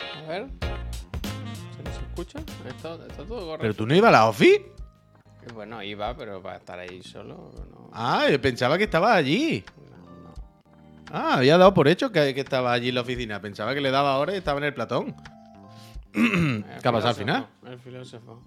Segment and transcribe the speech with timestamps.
[0.00, 0.48] A ver.
[1.76, 2.38] ¿Se nos escucha?
[2.68, 3.58] Está, está todo correcto.
[3.60, 4.66] ¿Pero tú no ibas a la OFI?
[5.54, 7.90] Bueno, iba, pero para estar ahí solo, no.
[7.92, 9.64] Ah, yo pensaba que estaba allí.
[9.76, 10.34] no, no.
[11.12, 13.40] Ah, había dado por hecho que, que estaba allí en la oficina.
[13.40, 15.14] Pensaba que le daba ahora y estaba en el platón.
[16.14, 17.46] El ¿Qué ha pasado al final?
[17.66, 18.42] El filósofo.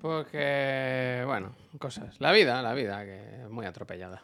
[0.00, 2.14] Pues que, bueno, cosas.
[2.20, 4.22] La vida, la vida, que es muy atropellada.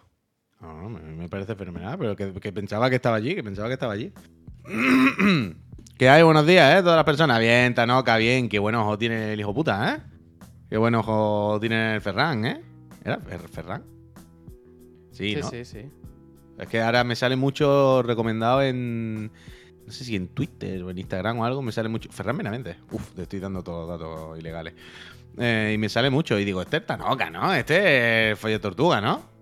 [0.61, 3.75] No, me, me parece fenomenal, pero que, que pensaba que estaba allí, que pensaba que
[3.75, 4.13] estaba allí.
[5.99, 6.23] ¿Qué hay?
[6.23, 6.83] Buenos días, ¿eh?
[6.83, 7.39] Todas las personas.
[7.41, 8.49] Bien, Tanoca, bien.
[8.49, 10.01] Qué buen ojo tiene el hijo puta, ¿eh?
[10.69, 12.63] Qué buen ojo tiene el Ferran, ¿eh?
[13.05, 13.83] ¿Era Fer- Ferran?
[15.13, 15.49] Sí, Sí, ¿no?
[15.51, 15.89] sí, sí.
[16.59, 19.27] Es que ahora me sale mucho recomendado en.
[19.87, 22.11] No sé si en Twitter o en Instagram o algo, me sale mucho.
[22.11, 22.77] Ferran Benavente.
[22.91, 24.75] Uf, te estoy dando todos los datos ilegales.
[25.39, 26.39] Eh, y me sale mucho.
[26.39, 27.55] Y digo, este es Tanoca, ¿no?
[27.55, 29.36] Este es Follo Tortuga, ¿no?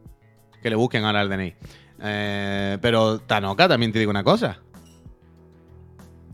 [0.64, 1.54] Que le busquen ahora al DNI.
[2.00, 4.60] Eh, pero Tanoca también te digo una cosa.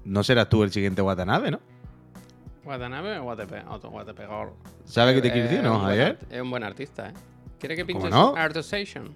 [0.04, 1.58] No serás tú el siguiente Watanabe, ¿no?
[2.64, 4.52] Watanabe o Guatepe, otro Guatepegor.
[4.84, 6.16] ¿Sabes qué te quiero decir, Eh, no, Javier?
[6.30, 7.12] Es un buen artista, ¿eh?
[7.58, 8.36] ¿Quiere que ¿Cómo pinches no?
[8.36, 9.12] Art Station?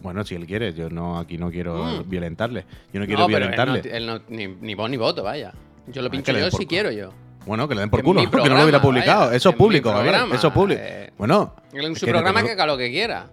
[0.00, 2.08] Bueno, si él quiere, yo no aquí no quiero Mm.
[2.08, 2.64] violentarle.
[2.94, 3.94] Yo no quiero pero él no, violentarle.
[3.94, 5.52] él no- ni, ni voz ni voto, vaya.
[5.88, 7.10] Yo lo Ah, pincho que yo si quiero yo.
[7.44, 9.26] Bueno, que le den por En culo, mi que no lo hubiera publicado.
[9.26, 10.14] vaya, eso es público, Javier.
[10.32, 10.80] Eso es público.
[10.82, 11.12] eh.
[11.18, 13.26] Bueno, en su que programa no- que haga lo que quiera.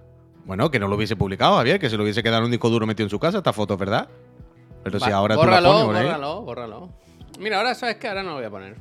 [0.46, 2.70] Bueno, que no lo hubiese publicado, Javier, que se lo hubiese quedado en un disco
[2.70, 4.08] duro metido en su casa, esta foto, ¿verdad?
[4.84, 6.90] Pero si ahora bórralo, tú la pones bórralo, bórralo.
[7.40, 8.76] Mira, ahora sabes que ahora no lo voy a poner.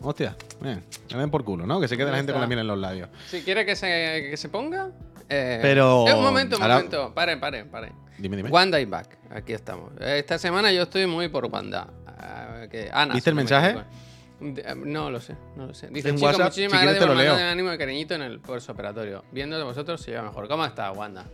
[0.00, 1.80] Hostia, bien, le den por culo, ¿no?
[1.80, 3.08] Que se quede la gente con la miel en los labios.
[3.28, 4.90] Si quiere que se, que se ponga.
[5.28, 7.12] eh, Pero- eh, un momento, un ahora- momento.
[7.14, 7.92] Paren, paren, paren.
[8.18, 8.50] Dime, dime.
[8.50, 9.16] Wanda is back.
[9.30, 9.90] Aquí estamos.
[10.00, 11.88] Esta semana yo estoy muy por Wanda.
[12.70, 13.76] Que Ana, ¿Viste el me mensaje?
[14.52, 15.88] De- eh, No lo sé, no lo sé.
[15.88, 19.24] Dice, En chicos, WhatsApp, muchísimas si gracias por mandarme ánimo de cariñito en el postoperatorio.
[19.32, 20.48] Viendo de vosotros se lleva mejor.
[20.48, 21.24] ¿Cómo está, Wanda?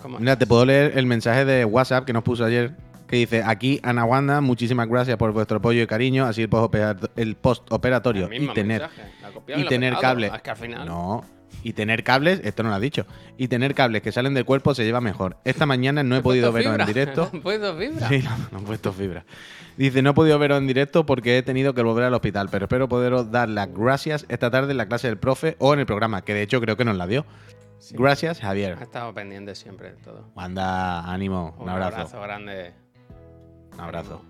[0.00, 2.72] ¿Cómo Mira, te puedo leer el mensaje de WhatsApp que nos puso ayer,
[3.06, 7.10] que dice, aquí Ana Wanda, muchísimas gracias por vuestro apoyo y cariño, así el postoperat-
[7.16, 9.02] el postoperatorio El y tener mensaje.
[9.56, 10.30] Y tener cable.
[10.34, 10.86] Es que al final.
[10.86, 11.24] No.
[11.64, 13.06] Y tener cables, esto no lo has dicho.
[13.38, 15.36] Y tener cables que salen del cuerpo se lleva mejor.
[15.44, 17.28] Esta mañana no he ¿Te podido verlo en directo.
[17.28, 18.08] ¿Te puesto fibra?
[18.08, 19.24] Sí, no, no he puesto fibra.
[19.76, 22.64] Dice, no he podido verlo en directo porque he tenido que volver al hospital, pero
[22.64, 25.86] espero poderos dar las gracias esta tarde en la clase del profe o en el
[25.86, 27.24] programa, que de hecho creo que nos la dio.
[27.78, 27.94] Sí.
[27.98, 28.78] Gracias, Ha Javier.
[28.80, 30.30] estado pendiente siempre de todo.
[30.36, 32.20] Anda, ánimo, un, abrazo.
[32.20, 32.72] grande.
[33.74, 34.22] Un abrazo.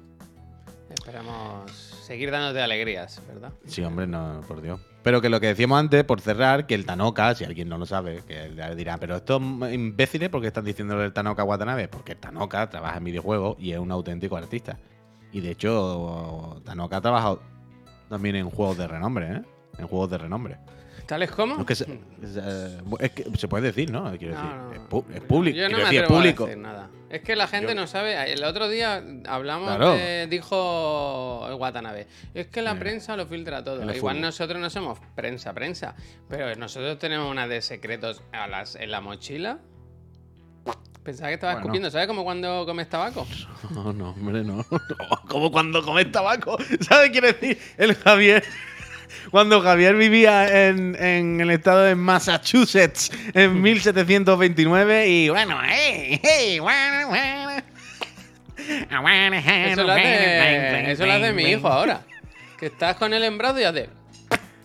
[0.90, 3.52] Esperamos seguir dándote alegrías, ¿verdad?
[3.66, 4.80] Sí, hombre, no, por Dios.
[5.02, 7.86] Pero que lo que decíamos antes, por cerrar, que el Tanoka, si alguien no lo
[7.86, 9.40] sabe, que dirá, pero estos
[9.72, 11.88] imbéciles, ¿por qué están diciendo el Tanoka Watanabe?
[11.88, 14.78] Porque el Tanoka trabaja en videojuegos y es un auténtico artista.
[15.32, 17.42] Y de hecho, Tanoka ha trabajado
[18.08, 19.42] también en juegos de renombre, ¿eh?
[19.78, 20.58] En juegos de renombre.
[21.06, 21.54] ¿Tales como?
[21.56, 21.84] No, es, que se,
[22.22, 22.36] es,
[23.00, 24.04] eh, que se puede decir, ¿no?
[24.18, 24.88] Quiero No, decir, no, es, no.
[24.88, 25.56] pu- es público.
[25.56, 26.44] Yo no quiero me decir, es público.
[26.44, 26.90] a decir nada.
[27.12, 28.32] Es que la gente Yo- no sabe.
[28.32, 29.92] El otro día hablamos Claro.
[29.92, 30.26] de.
[30.28, 32.06] Dijo el Watanabe.
[32.34, 33.82] Es que la prensa lo filtra todo.
[33.82, 34.20] Igual fútbol.
[34.22, 35.94] nosotros no somos prensa, prensa.
[36.28, 39.58] Pero nosotros tenemos una de secretos a las, en la mochila.
[41.04, 41.64] Pensaba que estaba Bueno.
[41.66, 41.90] escupiendo.
[41.90, 43.26] ¿Sabes como cuando comes tabaco?
[43.70, 44.64] No, no, hombre, no.
[45.28, 46.56] Como cuando comes tabaco.
[46.80, 47.58] ¿Sabes qué quiere decir?
[47.76, 48.42] El Javier.
[49.30, 56.58] Cuando Javier vivía en, en el estado de Massachusetts en 1729 y bueno, hey, hey,
[56.58, 57.62] bueno, bueno.
[58.58, 62.02] Eso lo hace, eso lo hace mi hijo ahora.
[62.58, 63.88] Que estás con él en brazo y hace.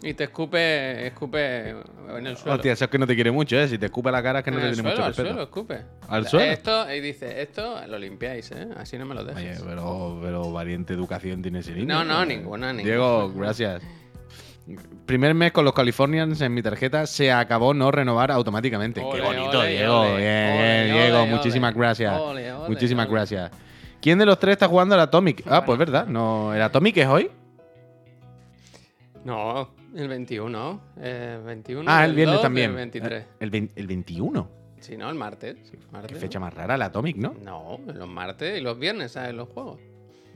[0.03, 2.53] Y te escupe, escupe en el suelo.
[2.55, 3.67] Hostia, eso es que no te quiere mucho, ¿eh?
[3.67, 5.43] Si te escupe la cara es que no te tiene suelo, mucho al suelo, respeto.
[5.45, 5.81] escupe.
[6.07, 6.51] ¿Al suelo?
[6.51, 8.67] Esto, y dice, esto lo limpiáis, ¿eh?
[8.77, 9.63] Así no me lo Oye, dejes.
[9.67, 11.87] pero, pero valiente educación tiene ese niño.
[11.87, 12.83] No, no, ninguna, ninguna.
[12.83, 13.81] Diego, gracias.
[15.05, 18.99] Primer mes con los Californians en mi tarjeta se acabó no renovar automáticamente.
[18.99, 20.01] Qué bonito, ole, Diego.
[20.01, 21.21] ole, bien, ole, bien, Diego.
[21.23, 21.79] ole, Muchísimas ole.
[21.79, 22.19] gracias.
[22.19, 23.13] Ole, ole, Muchísimas ole.
[23.15, 23.51] gracias.
[24.01, 25.43] ¿Quién de los tres está jugando al Atomic?
[25.47, 26.05] Ah, pues verdad.
[26.07, 27.31] No, ¿El Atomic es hoy?
[29.23, 30.81] No, el 21.
[30.99, 32.67] Eh, 21 Ah, el viernes 2 también.
[32.67, 33.25] del 23.
[33.39, 34.49] El, vein- el 21.
[34.79, 35.55] Sí, no, el martes.
[35.71, 37.33] Qué martes, fecha más rara, el Atomic, ¿no?
[37.43, 39.33] No, los martes y los viernes, ¿sabes?
[39.33, 39.79] Los juegos.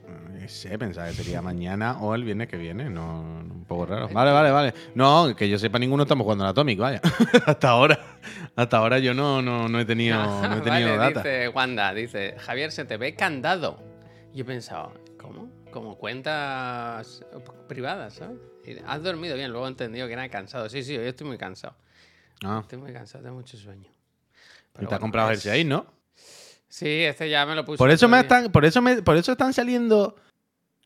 [0.07, 2.89] No sé, pensaba que sería mañana o el viernes que viene.
[2.89, 4.09] No, un poco raro.
[4.09, 4.74] Vale, vale, vale.
[4.95, 7.01] No, que yo sepa, ninguno estamos jugando al Atomic, vaya.
[7.45, 8.18] hasta ahora.
[8.56, 10.18] Hasta ahora yo no, no, no he tenido,
[10.50, 11.19] no he tenido vale, data.
[11.24, 13.80] dice Wanda, dice, Javier, se te ve candado.
[14.33, 15.50] Y he pensado, ¿cómo?
[15.71, 17.24] Como cuentas
[17.68, 18.38] privadas, ¿sabes?
[18.86, 20.69] Has dormido bien, luego he entendido que era cansado.
[20.69, 21.75] Sí, sí, hoy estoy muy cansado.
[22.44, 23.89] Ah, Estoy muy cansado, tengo mucho sueño.
[24.80, 25.86] y te has comprado el es- 6, ¿no?
[26.71, 27.77] Sí, este ya me lo puse.
[27.77, 30.15] Por eso, me están, por, eso me, por eso están saliendo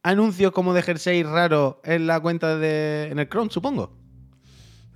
[0.02, 3.10] anuncios como de jersey raro en la cuenta de.
[3.12, 3.96] en el Chrome, supongo.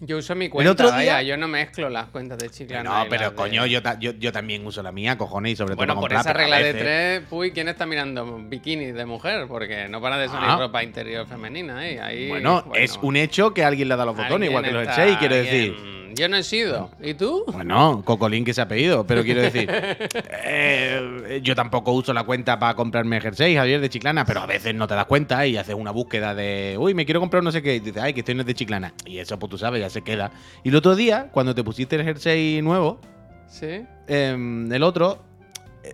[0.01, 3.03] Yo uso mi cuenta, otro vaya, día- yo no mezclo las cuentas de Chiclana.
[3.03, 5.75] No, pero de- coño, yo, ta- yo, yo también uso la mía, cojones, y sobre
[5.75, 9.45] Bueno, todo por para esa regla de tres, uy, ¿quién está mirando bikinis de mujer?
[9.49, 10.57] Porque no para de salir Ah.
[10.57, 11.99] ropa interior femenina, ¿eh?
[11.99, 14.95] Ahí, Bueno, es un hecho que alguien le dado los botones, igual que los está-
[15.19, 15.98] quiero alguien- decir.
[16.15, 16.89] Yo no he sido.
[17.01, 17.43] ¿Y tú?
[17.51, 19.69] Bueno, Cocolín que se ha pedido, pero quiero decir,
[20.43, 24.73] eh, yo tampoco uso la cuenta para comprarme jersey, Javier, de Chiclana, pero a veces
[24.75, 27.61] no te das cuenta y haces una búsqueda de, uy, me quiero comprar no sé
[27.61, 28.93] qué, y dices, ay, que estoy no es de Chiclana.
[29.05, 30.31] Y eso, pues tú sabes, ya se queda.
[30.63, 32.99] Y el otro día, cuando te pusiste el jersey nuevo,
[33.47, 33.83] Sí.
[34.07, 35.23] em, el otro,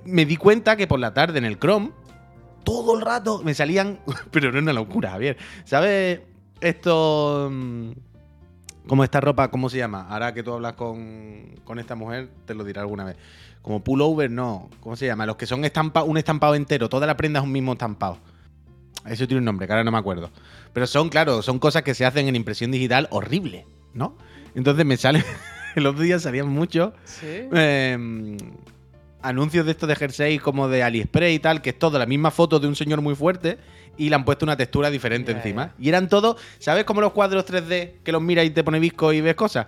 [0.05, 1.91] me di cuenta que por la tarde en el Chrome,
[2.63, 3.99] todo el rato me salían.
[4.31, 5.37] Pero no es una locura, Javier.
[5.63, 6.19] ¿Sabes
[6.61, 7.51] esto.
[8.87, 10.07] Como esta ropa, ¿cómo se llama?
[10.09, 13.15] Ahora que tú hablas con, con esta mujer, te lo diré alguna vez.
[13.61, 14.69] Como pullover, no.
[14.79, 15.25] ¿Cómo se llama?
[15.25, 16.87] Los que son estampa, un estampado entero.
[16.87, 18.17] Toda la prenda es un mismo estampado.
[19.07, 20.29] Eso tiene un nombre, que ahora no me acuerdo.
[20.73, 24.15] Pero son, claro, son cosas que se hacen en impresión digital horrible, ¿no?
[24.55, 25.23] Entonces me sale.
[25.75, 27.25] El otro día salían muchos Sí.
[27.53, 28.37] eh,
[29.21, 32.31] anuncios de estos de jersey como de AliExpress y tal, que es todo la misma
[32.31, 33.57] foto de un señor muy fuerte
[33.97, 35.73] y le han puesto una textura diferente encima.
[35.79, 39.13] Y eran todos, ¿sabes como los cuadros 3D que los miras y te pone visco
[39.13, 39.67] y ves cosas?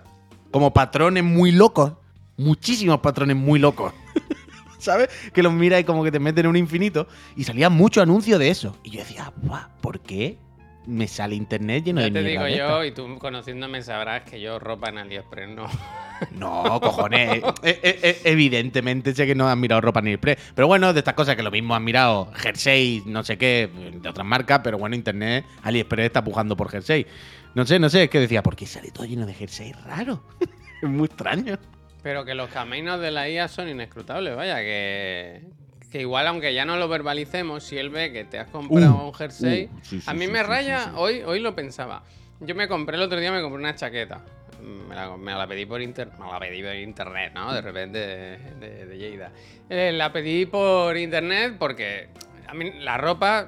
[0.50, 1.92] Como patrones muy locos.
[2.36, 3.92] Muchísimos patrones muy locos.
[4.78, 5.08] ¿Sabes?
[5.32, 7.08] Que los miras y como que te meten en un infinito.
[7.36, 8.76] Y salían muchos anuncios de eso.
[8.84, 10.38] Y yo decía, "Buah, ¿por qué
[10.88, 12.86] me sale internet lleno Ya de te digo de yo, esta?".
[12.86, 15.66] y tú conociéndome sabrás que yo ropa en AliExpress no.
[16.32, 17.44] No, cojones.
[17.62, 20.36] Eh, eh, eh, evidentemente sé que no has mirado ropa ni Express.
[20.52, 23.70] Pero bueno, de estas cosas que lo mismo has mirado jersey, no sé qué,
[24.02, 27.06] de otras marcas, pero bueno, internet, AliExpress está pujando por jersey.
[27.54, 30.20] No sé, no sé, es que decía, ¿por qué sale todo lleno de jersey raro?
[30.82, 31.56] es muy extraño.
[32.02, 35.42] Pero que los caminos de la IA son inescrutables, vaya, que,
[35.90, 39.06] que igual aunque ya no lo verbalicemos, si él ve que te has comprado Uh,
[39.06, 40.92] un jersey, uh, sí, sí, a mí sí, me raya.
[40.96, 42.02] Hoy, hoy lo pensaba.
[42.40, 44.24] Yo me compré el otro día, me compré una chaqueta.
[44.60, 47.52] Me la, me la pedí por internet, me la pedí por internet, ¿no?
[47.54, 49.30] De repente de, de, de Lleida.
[49.70, 52.08] Eh, la pedí por internet porque
[52.46, 53.46] a mí la ropa,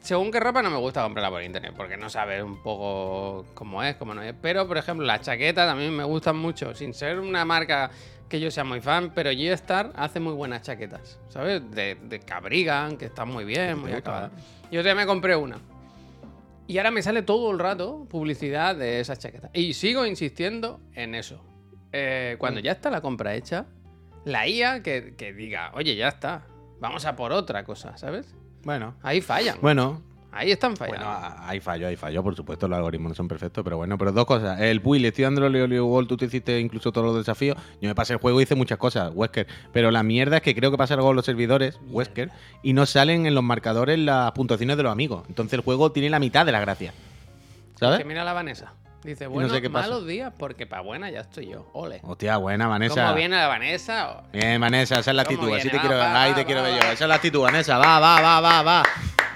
[0.00, 3.82] según qué ropa no me gusta comprarla por internet, porque no sabes un poco cómo
[3.82, 4.32] es, cómo no es.
[4.40, 7.90] Pero, por ejemplo, las chaquetas también me gustan mucho, sin ser una marca
[8.32, 11.62] que yo sea muy fan, pero G-Star hace muy buenas chaquetas, ¿sabes?
[11.70, 14.30] De, de Cabrigan, que están muy bien, muy acabadas.
[14.70, 15.58] Yo otro día me compré una.
[16.66, 19.50] Y ahora me sale todo el rato publicidad de esas chaquetas.
[19.52, 21.44] Y sigo insistiendo en eso.
[21.92, 22.62] Eh, cuando Mm.
[22.64, 23.66] ya está la compra hecha,
[24.24, 26.46] la IA que, que diga, oye, ya está,
[26.80, 28.34] vamos a por otra cosa, ¿sabes?
[28.64, 29.58] Bueno, Ahí fallan.
[29.60, 30.00] bueno,
[30.34, 31.04] Ahí están fallando.
[31.04, 34.12] Bueno, hay fallo, hay fallo, por supuesto, los algoritmos no son perfectos, pero bueno, pero
[34.12, 34.58] dos cosas.
[34.60, 37.56] El Puy, le estoy dando el World, tú te hiciste incluso todos los desafíos.
[37.82, 39.46] Yo me pasé el juego y hice muchas cosas, Wesker.
[39.72, 42.30] Pero la mierda es que creo que pasa algo con los servidores, Wesker,
[42.62, 45.24] y no salen en los marcadores las puntuaciones de los amigos.
[45.28, 46.94] Entonces el juego tiene la mitad de la gracia.
[47.78, 47.98] ¿Sabes?
[47.98, 48.72] Que mira la Vanessa.
[49.04, 49.88] Dice, no bueno, sé qué pasa.
[49.88, 51.68] malos días porque para buena ya estoy yo.
[51.74, 52.00] Ole.
[52.04, 53.02] Hostia, buena, Vanessa.
[53.02, 54.22] ¿Cómo viene la Vanessa?
[54.32, 55.56] Bien, Vanessa, esa es la ¿Cómo actitud.
[55.58, 56.14] Así te quiero Va, ver.
[56.14, 56.88] va, Ahí va, te quiero ver yo.
[56.92, 57.78] Esa es la actitud, Vanessa.
[57.78, 58.82] Va, va, va, va, va.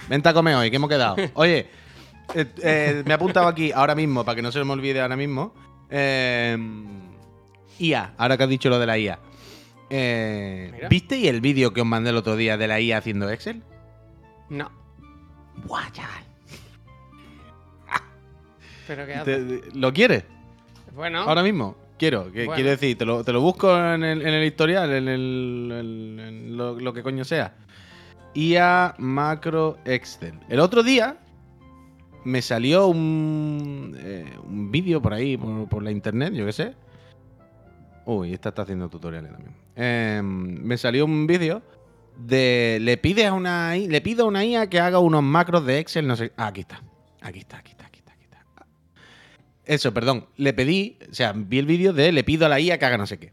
[0.08, 1.16] Vente a comer hoy, que hemos quedado.
[1.34, 1.66] Oye,
[2.34, 5.16] eh, eh, me he apuntado aquí ahora mismo, para que no se me olvide ahora
[5.16, 5.54] mismo.
[5.90, 6.56] eh,
[7.78, 9.18] IA, ahora que has dicho lo de la IA.
[9.90, 10.86] Eh.
[10.90, 13.62] ¿Visteis el vídeo que os mandé el otro día de la IA haciendo Excel?
[14.48, 14.70] No.
[15.66, 16.22] Buah, chaval.
[18.86, 20.24] ¿Pero qué ¿Lo quieres?
[20.94, 21.76] Bueno, Ahora mismo.
[21.98, 22.54] Quiero, que, Bueno.
[22.54, 26.20] quiero decir, te lo, te lo busco en el, en el historial, en, el, en-
[26.20, 27.54] en lo, lo que coño sea.
[28.36, 30.38] IA Macro Excel.
[30.48, 31.16] El otro día
[32.24, 36.74] me salió un, eh, un vídeo por ahí, por, la internet, yo qué sé.
[38.04, 39.54] Uy, esta está haciendo tutoriales también.
[39.74, 41.62] Eh, me salió un vídeo
[42.18, 42.78] de.
[42.82, 46.06] Le pides a una le pido a una IA que haga unos macros de Excel,
[46.06, 46.32] no sé.
[46.36, 46.82] Ah, aquí está.
[47.22, 48.44] Aquí está, aquí está, aquí está, aquí está.
[49.64, 50.26] Eso, perdón.
[50.36, 52.98] Le pedí, o sea, vi el vídeo de le pido a la IA que haga
[52.98, 53.32] no sé qué.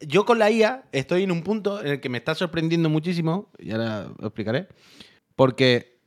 [0.00, 3.48] Yo con la IA estoy en un punto en el que me está sorprendiendo muchísimo,
[3.58, 4.68] y ahora lo explicaré,
[5.36, 5.98] porque,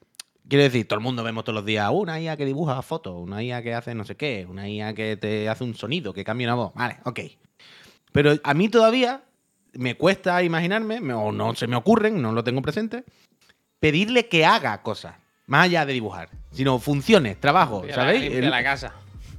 [0.47, 3.41] quiero decir, todo el mundo vemos todos los días una IA que dibuja fotos, una
[3.43, 6.47] IA que hace no sé qué, una IA que te hace un sonido, que cambia
[6.47, 6.73] una voz.
[6.75, 7.19] Vale, ok.
[8.11, 9.23] Pero a mí todavía
[9.73, 13.03] me cuesta imaginarme, me- o no se me ocurren, no lo tengo presente,
[13.79, 15.15] pedirle que haga cosas,
[15.45, 18.33] más allá de dibujar, sino funciones, trabajo, la- ¿sabéis?
[18.33, 18.93] El- la casa.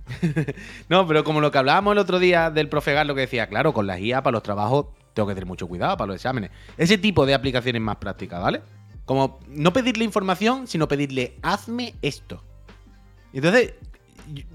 [0.89, 3.47] no, pero como lo que hablábamos el otro día del profe Gal, lo que decía,
[3.49, 6.51] claro, con las IA para los trabajos tengo que tener mucho cuidado, para los exámenes.
[6.77, 8.61] Ese tipo de aplicaciones más prácticas, ¿vale?
[9.05, 12.43] Como no pedirle información, sino pedirle, hazme esto.
[13.33, 13.75] Entonces,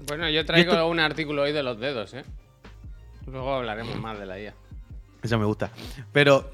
[0.06, 2.24] Bueno, yo traigo esto- un artículo hoy de los dedos, ¿eh?
[3.26, 4.54] Luego hablaremos más de la IA.
[5.22, 5.70] eso me gusta.
[6.12, 6.50] Pero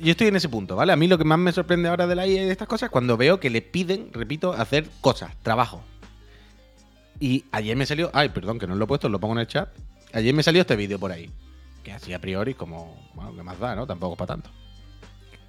[0.00, 0.92] yo estoy en ese punto, ¿vale?
[0.92, 2.88] A mí lo que más me sorprende ahora de la IA y de estas cosas
[2.88, 5.82] es cuando veo que le piden, repito, hacer cosas, trabajo.
[7.22, 8.10] Y ayer me salió.
[8.12, 9.68] Ay, perdón, que no lo he puesto, lo pongo en el chat.
[10.12, 11.30] Ayer me salió este vídeo por ahí.
[11.84, 13.00] Que así a priori, como.
[13.14, 13.86] Bueno, que más da, ¿no?
[13.86, 14.50] Tampoco es para tanto.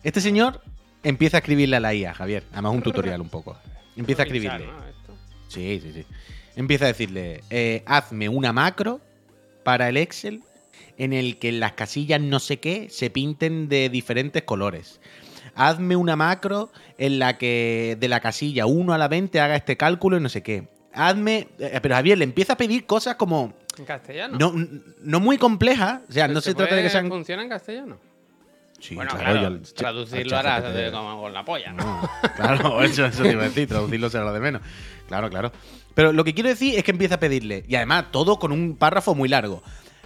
[0.03, 0.62] Este señor
[1.01, 2.44] empieza a escribirle a la IA, Javier.
[2.51, 3.58] Además, un tutorial un poco.
[3.98, 4.68] Empieza a escribirle.
[5.48, 6.06] Sí, sí, sí.
[6.56, 9.01] Empieza a decirle, eh, hazme una macro
[9.63, 10.44] para el Excel
[11.00, 15.01] en el que las casillas no sé qué se pinten de diferentes colores.
[15.56, 19.75] Hazme una macro en la que de la casilla 1 a la 20 haga este
[19.75, 20.68] cálculo y no sé qué.
[20.94, 21.48] Hazme...
[21.60, 23.54] eh, Pero Javier le empieza a pedir cosas como...
[23.78, 24.38] En castellano.
[24.40, 24.54] No,
[25.02, 26.02] no muy complejas.
[26.08, 27.10] O sea, Pero no se trata de que sean...
[27.10, 27.98] ¿Funciona en castellano?
[28.80, 31.84] Sí, bueno, claro, al- traducirlo ahora como con la polla, ¿no?
[32.02, 34.62] No, claro, eso, eso te iba a decir, traducirlo será lo de menos.
[35.08, 35.52] Claro, claro.
[35.94, 38.76] Pero lo que quiero decir es que empieza a pedirle, y además todo con un
[38.76, 39.64] párrafo muy largo.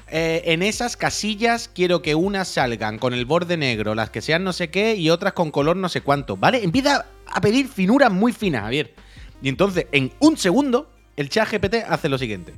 [0.09, 4.43] Eh, en esas casillas quiero que unas salgan con el borde negro, las que sean
[4.43, 6.63] no sé qué, y otras con color no sé cuánto, ¿vale?
[6.63, 8.93] Empieza a pedir finuras muy finas, Javier.
[9.41, 12.53] Y entonces, en un segundo, el chat GPT hace lo siguiente.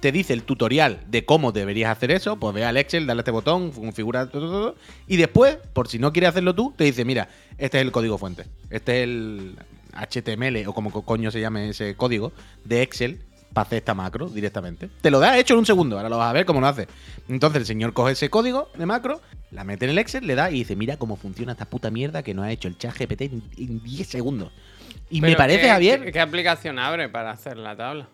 [0.00, 3.22] Te dice el tutorial de cómo deberías hacer eso, pues ve al Excel, dale a
[3.22, 4.76] este botón, configura todo,
[5.08, 8.16] y después, por si no quieres hacerlo tú, te dice, mira, este es el código
[8.16, 9.56] fuente, este es el
[9.94, 12.32] HTML o como co- coño se llame ese código
[12.64, 13.20] de Excel
[13.52, 14.88] para hacer esta macro directamente.
[15.00, 16.86] Te lo da hecho en un segundo, ahora lo vas a ver cómo lo hace.
[17.28, 19.20] Entonces el señor coge ese código de macro,
[19.50, 22.22] la mete en el Excel, le da y dice, mira cómo funciona esta puta mierda
[22.22, 24.52] que nos ha hecho el chat GPT en 10 segundos.
[25.10, 28.08] Y me parece, ¿qué- Javier, ¿qué, qué aplicación abre para hacer la tabla?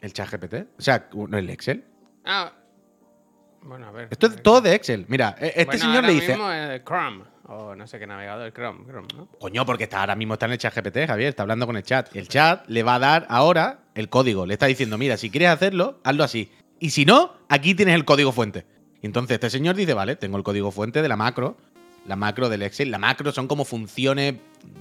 [0.00, 1.84] el chat GPT, o sea, no el Excel.
[2.24, 2.52] Ah.
[3.62, 4.08] Bueno, a ver.
[4.10, 5.04] Esto es todo de Excel.
[5.08, 7.24] Mira, e- este Bueno, señor ahora le dice, mismo es Chrome.
[7.52, 9.26] O no sé qué navegador, Chrome, Chrome, ¿no?
[9.38, 11.82] Coño, porque está, ahora mismo está en el chat GPT, Javier, está hablando con el
[11.82, 12.14] chat.
[12.16, 14.46] El chat le va a dar ahora el código.
[14.46, 16.50] Le está diciendo, mira, si quieres hacerlo, hazlo así.
[16.78, 18.64] Y si no, aquí tienes el código fuente.
[19.02, 21.58] Y entonces este señor dice, vale, tengo el código fuente de la macro.
[22.06, 22.90] La macro del Excel.
[22.90, 24.36] La macro son como funciones,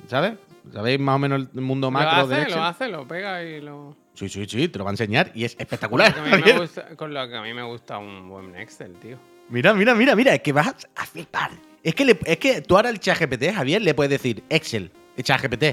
[0.08, 0.34] ¿sabes?
[0.74, 2.58] ¿Sabéis más o menos el mundo macro lo hace, Excel?
[2.58, 3.96] lo hace, lo pega y lo.
[4.14, 6.10] Sí, sí, sí, te lo va a enseñar y es Con espectacular.
[6.10, 6.58] lo, que a mí me Javier.
[6.62, 9.18] gusta, con lo que a mí me gusta un buen Excel, tío.
[9.50, 11.52] Mira, mira, mira, mira, es que vas a flipar.
[11.84, 15.24] Es que, le- es que tú ahora al ChatGPT, Javier, le puedes decir, Excel, el
[15.24, 15.64] ChatGPT,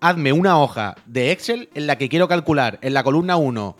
[0.00, 3.76] hazme una hoja de Excel en la que quiero calcular en la columna 1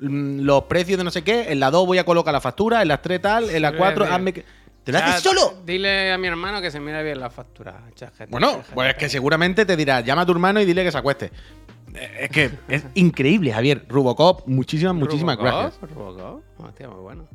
[0.00, 2.80] mm, los precios de no sé qué, en la 2 voy a colocar la factura,
[2.82, 4.12] en las 3 tal, en la Sí, 4 sí.
[4.12, 4.44] hazme...
[4.88, 5.62] ¿Te lo haces Chat, solo?
[5.66, 7.78] Dile a mi hermano que se mire bien la factura.
[7.94, 10.90] ChatGPT, Bueno, pues es que seguramente te dirá, llama a tu hermano y dile que
[10.90, 11.26] se acueste.
[11.94, 13.84] Eh, Es que es increíble, Javier.
[13.86, 15.90] Rubocop, muchísimas, muchísimas Robocop, gracias.
[15.94, 16.42] Robocop.
[16.58, 17.28] Hostia, muy bueno.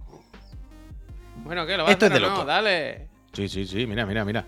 [1.43, 1.77] Bueno, ¿qué?
[1.77, 2.35] ¿Lo vas Esto a es hacer de o no?
[2.37, 2.47] loco.
[2.47, 3.07] Dale.
[3.33, 4.45] Sí, sí, sí, mira, mira, mira.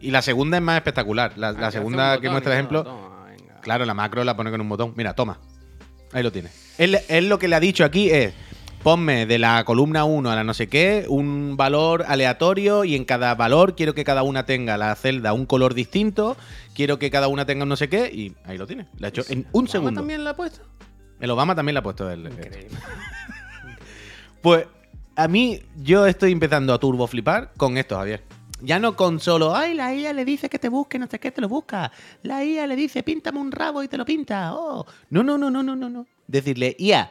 [0.00, 1.38] Y la segunda es más espectacular.
[1.38, 3.60] La, Ah, la segunda un que muestra el ejemplo, toma, venga.
[3.60, 4.92] Claro, la macro la pone con un botón.
[4.96, 5.38] Mira, toma.
[6.12, 6.74] Ahí lo tienes.
[6.78, 8.32] Él, él lo que le ha dicho aquí es:
[8.82, 13.04] ponme de la columna 1 a la no sé qué un valor aleatorio y en
[13.04, 16.36] cada valor quiero que cada una tenga la celda un color distinto,
[16.74, 18.86] quiero que cada una tenga un no sé qué y ahí lo tienes.
[18.98, 20.00] Le ha hecho en un ¿Obama segundo.
[20.00, 20.60] también la ha puesto?
[21.20, 22.26] El Obama también le ha puesto el.
[22.26, 22.68] Increíble.
[24.42, 24.64] Pues
[25.16, 28.22] a mí yo estoy empezando a turbo flipar con esto, Javier.
[28.62, 31.30] Ya no con solo, ay, la IA le dice que te busque, no sé qué,
[31.30, 31.92] te lo busca.
[32.22, 34.54] La IA le dice, píntame un rabo y te lo pinta.
[34.54, 34.86] Oh.
[35.10, 36.06] No, no, no, no, no, no, no.
[36.26, 37.10] Decirle, IA,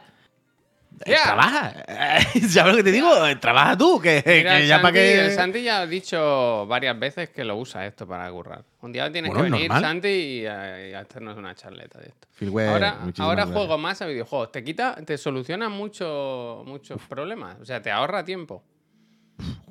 [1.04, 1.22] eh, IA.
[1.24, 1.74] trabaja.
[2.48, 3.26] ¿Sabes lo que te digo?
[3.26, 5.24] Eh, Trabaja tú, que, Mira, que el, ya Santi, para que...
[5.26, 8.64] el Santi ya ha dicho varias veces que lo usa esto para currar.
[8.82, 9.82] Un día tienes Bueno, que venir, normal.
[9.90, 12.28] Santi, y, a- y a hacernos una charleta de esto.
[12.70, 13.56] Ahora ahora gracias.
[13.56, 14.52] juego más a videojuegos.
[14.52, 17.58] Te quita, te soluciona mucho, muchos problemas.
[17.60, 18.62] O sea, te ahorra tiempo.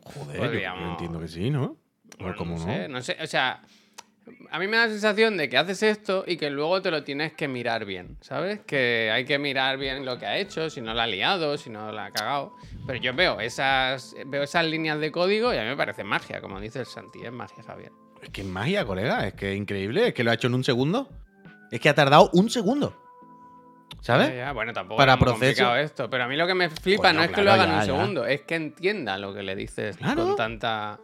[0.03, 1.77] Joder, yo, Podríamos- entiendo que sí, no,
[2.19, 2.57] no.
[2.57, 3.17] sé, no sé.
[3.21, 3.61] O sea,
[4.51, 7.03] a mí me da la sensación de que haces esto y que luego te lo
[7.03, 8.59] tienes que mirar bien, ¿sabes?
[8.61, 11.69] Que hay que mirar bien lo que ha hecho, si no la ha liado, si
[11.69, 12.55] no la ha cagado.
[12.87, 16.41] Pero yo veo esas, veo esas líneas de código y a mí me parece magia,
[16.41, 17.91] como dice el Santi, es magia, Javier.
[18.21, 19.25] Es que es magia, colega.
[19.27, 20.07] Es que es increíble.
[20.09, 21.07] Es que lo ha hecho en un segundo.
[21.71, 22.95] Es que ha tardado un segundo.
[24.01, 24.29] ¿Sabes?
[24.29, 27.09] Ya, ya, bueno, tampoco Para es complicado esto, pero a mí lo que me flipa
[27.09, 27.85] Coño, no es que claro, lo haga en ya, un ya.
[27.85, 30.23] segundo, es que entienda lo que le dices Claro.
[30.25, 30.99] con tanta...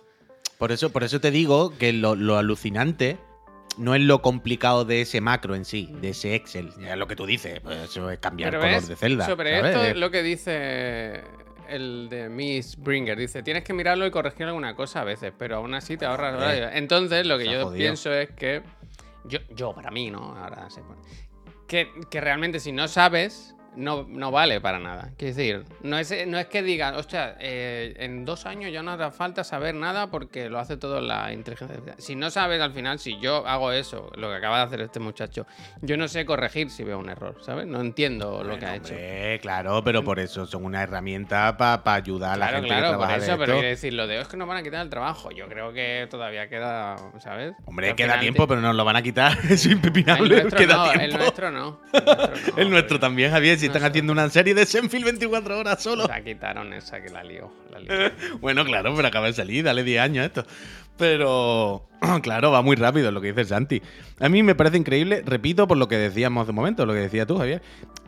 [0.58, 3.18] Por eso, por eso te digo que lo, lo alucinante
[3.78, 6.72] no es lo complicado de ese macro en sí, de ese Excel.
[6.80, 9.26] Ya es lo que tú dices, pues eso es cambiar Pero color de celda.
[9.26, 9.72] Sobre ¿sabes?
[9.72, 11.22] esto Eh, es lo que dice
[11.68, 13.18] el de Miss Bringer.
[13.18, 16.36] Dice, tienes que mirarlo y corregir alguna cosa a veces, pero aún así te ahorras
[16.36, 16.70] horarios.
[16.74, 17.74] Entonces, lo que yo jodido.
[17.78, 18.62] pienso es que...
[19.26, 20.38] Yo, yo, para mí, ¿no?
[20.38, 21.02] Ahora se pone-
[21.68, 25.12] Que, que realmente si no sabes, no, no vale para nada.
[25.18, 28.92] Quiero decir, no es, no es que digan, hostia, eh, en dos años ya no
[28.92, 32.02] hará falta saber nada porque lo hace todo la inteligencia artificial.
[32.02, 35.00] Si no sabes al final, si yo hago eso, lo que acaba de hacer este
[35.00, 35.46] muchacho,
[35.82, 37.68] yo no sé corregir si veo un error, ¿sabes?
[37.68, 38.94] No entiendo lo que ha hecho.
[38.94, 42.86] hombre, claro, pero por eso son una herramienta para ayudar a la Claro, gente claro,
[42.88, 43.54] que por trabaja eso, de pero esto.
[43.60, 45.32] quiero decir, lo de "Oh, es que nos van a quitar el trabajo.
[45.32, 47.54] Yo creo que todavía queda, ¿sabes?
[47.66, 49.38] Hombre, Al queda final tiempo, pero nos lo van a quitar.
[49.50, 50.42] Es El impepinable.
[50.42, 51.02] nuestro, queda no, tiempo.
[51.04, 51.80] el nuestro no.
[51.94, 53.58] El nuestro, no, El nuestro también, Javier.
[53.66, 56.08] Si están haciendo una serie de Senfield 24 horas solo.
[56.08, 57.52] La quitaron esa que la lió.
[57.72, 58.12] La lió.
[58.40, 60.46] Bueno, claro, pero acaba de salir, dale 10 años a esto.
[60.98, 61.88] Pero,
[62.22, 63.82] claro, va muy rápido lo que dice Santi.
[64.20, 67.00] A mí me parece increíble, repito, por lo que decíamos hace un momento, lo que
[67.00, 67.62] decía tú, Javier,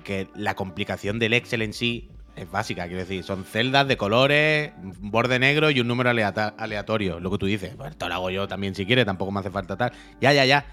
[0.03, 4.71] que la complicación del Excel en sí es básica, quiero decir, son celdas de colores,
[4.81, 7.75] un borde negro y un número aleatorio, lo que tú dices.
[7.75, 9.91] Bueno, esto lo hago yo también si quieres, tampoco me hace falta tal.
[10.21, 10.65] Ya, ya, ya.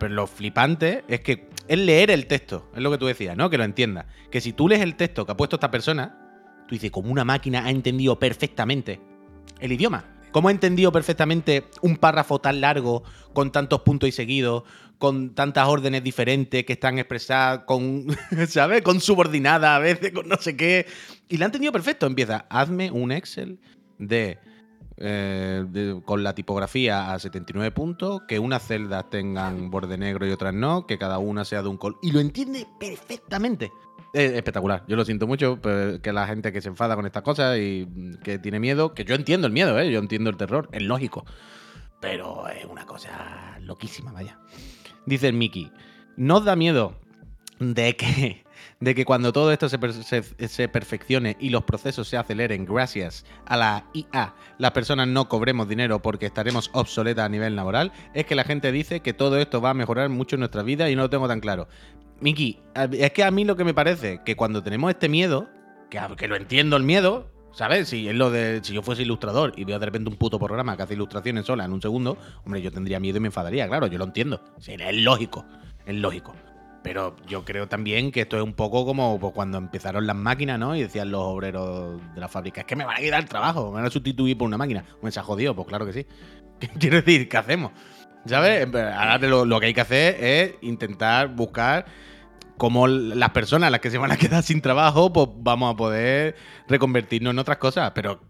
[0.00, 3.50] Pero lo flipante es que es leer el texto, es lo que tú decías, ¿no?
[3.50, 4.06] Que lo entiendas.
[4.30, 7.24] Que si tú lees el texto que ha puesto esta persona, tú dices, como una
[7.24, 8.98] máquina ha entendido perfectamente
[9.60, 10.16] el idioma.
[10.32, 13.02] ¿Cómo ha entendido perfectamente un párrafo tan largo,
[13.34, 14.62] con tantos puntos y seguidos,
[14.98, 18.06] con tantas órdenes diferentes que están expresadas con,
[18.48, 18.80] ¿sabes?
[18.80, 20.86] Con subordinada a veces, con no sé qué.
[21.28, 22.06] Y la ha entendido perfecto.
[22.06, 23.60] Empieza, hazme un Excel
[23.98, 24.38] de,
[25.00, 30.52] eh, con la tipografía a 79 puntos, que unas celdas tengan borde negro y otras
[30.52, 31.98] no, que cada una sea de un color.
[32.02, 33.72] Y lo entiende perfectamente.
[34.12, 34.84] Es espectacular.
[34.88, 38.14] Yo lo siento mucho que la gente que se enfada con estas cosas y mm,
[38.22, 39.90] que tiene miedo, que yo entiendo el miedo, ¿eh?
[39.90, 41.24] yo entiendo el terror, es lógico.
[42.00, 44.38] Pero es una cosa loquísima, vaya.
[45.06, 45.70] Dice el Mickey,
[46.16, 46.96] ¿no os da miedo
[47.58, 48.44] de que,
[48.80, 53.24] de que cuando todo esto se, se- se perfeccione y los procesos se aceleren gracias
[53.46, 57.92] a la IA, las personas no cobremos dinero porque estaremos obsoletas a nivel laboral?
[58.14, 60.96] Es que la gente dice que todo esto va a mejorar mucho nuestra vida y
[60.96, 61.68] no lo tengo tan claro.
[62.20, 62.58] Miki,
[62.92, 65.48] es que a mí lo que me parece que cuando tenemos este miedo,
[65.90, 67.88] que, lo entiendo el miedo, ¿sabes?
[67.88, 70.76] Si es lo de si yo fuese ilustrador y veo de repente un puto programa
[70.76, 73.86] que hace ilustraciones sola en un segundo, hombre, yo tendría miedo y me enfadaría, claro,
[73.88, 74.42] yo lo entiendo.
[74.58, 75.44] Es lógico,
[75.84, 76.34] es lógico.
[76.82, 80.58] Pero yo creo también que esto es un poco como pues, cuando empezaron las máquinas,
[80.58, 80.74] ¿no?
[80.74, 83.68] Y decían los obreros de la fábrica, es que me van a quitar el trabajo,
[83.68, 84.84] me van a sustituir por una máquina.
[85.02, 86.06] Me se ha jodido, pues claro que sí.
[86.78, 87.72] Quiero decir, ¿qué hacemos?
[88.24, 88.66] ¿Sabes?
[88.74, 91.86] Ahora lo, lo que hay que hacer es intentar buscar
[92.60, 96.36] cómo las personas, las que se van a quedar sin trabajo, pues vamos a poder
[96.68, 97.92] reconvertirnos en otras cosas.
[97.94, 98.20] Pero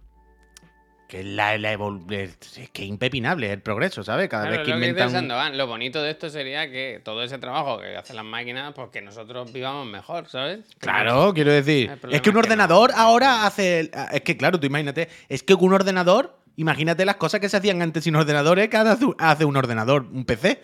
[1.11, 4.29] que la, la es es que es impepinable es el progreso, ¿sabes?
[4.29, 5.31] Cada Claro, vez que lo que inventan...
[5.53, 8.91] un- lo bonito de esto sería que todo ese trabajo que hacen las máquinas, pues
[8.91, 10.61] que nosotros vivamos mejor, ¿sabes?
[10.79, 11.91] Claro, quiero decir.
[11.91, 12.97] Es que un es que ordenador no.
[12.97, 13.91] ahora hace.
[14.13, 15.09] Es que, claro, tú imagínate.
[15.29, 16.37] Es que un ordenador.
[16.57, 20.61] Imagínate las cosas que se hacían antes sin ordenadores, que hace- un ordenador, un PC.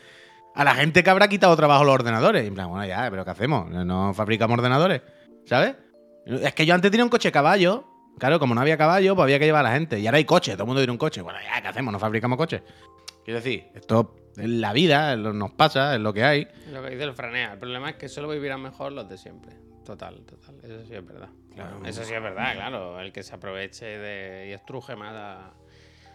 [0.55, 2.45] A la gente que habrá quitado trabajo los ordenadores.
[2.45, 3.69] Y en plan, bueno, ya, pero ¿qué hacemos?
[3.71, 5.03] ¿No- ¿No fabricamos ordenadores?
[5.47, 5.75] ¿Sabes?
[6.27, 7.85] Es que yo antes tenía un coche caballo.
[8.19, 9.99] Claro, como no había caballo, pues había que llevar a la gente.
[9.99, 11.21] Y ahora hay coche, todo el mundo tiene un coche.
[11.23, 11.93] Bueno, ya, ¿qué hacemos?
[11.93, 12.63] No fabricamos coches.
[13.25, 16.49] Quiero decir, esto es la vida, es lo- nos pasa, es lo que hay.
[16.73, 17.53] Lo que dice el franea.
[17.55, 19.53] El problema es que solo vivirán mejor los de siempre.
[19.85, 20.55] Total, total.
[20.63, 21.29] Eso sí es verdad.
[21.55, 21.81] Claro.
[21.85, 23.01] Eso sí es verdad, claro.
[23.01, 25.53] El que se aproveche de, y estruje más a...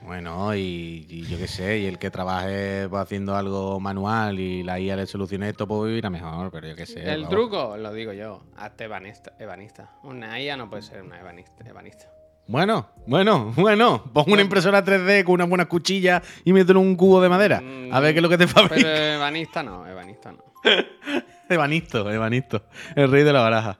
[0.03, 4.63] Bueno, y, y yo qué sé, y el que trabaje pues, haciendo algo manual y
[4.63, 7.07] la IA le solucione esto, pues vivirá mejor, pero yo qué sé.
[7.11, 9.33] El truco, lo digo yo, hazte ebanista.
[9.39, 9.91] ebanista.
[10.03, 11.63] Una IA no puede ser una ebanista.
[11.67, 12.07] ebanista.
[12.47, 16.95] Bueno, bueno, bueno, pon una impresora 3D con una buena cuchilla y mételo en un
[16.95, 17.61] cubo de madera.
[17.91, 19.13] A ver qué es lo que te Pero fabrica.
[19.15, 20.43] ebanista no, ebanista no.
[21.49, 22.63] Evanisto, Evanisto,
[22.95, 23.79] el rey de la baraja.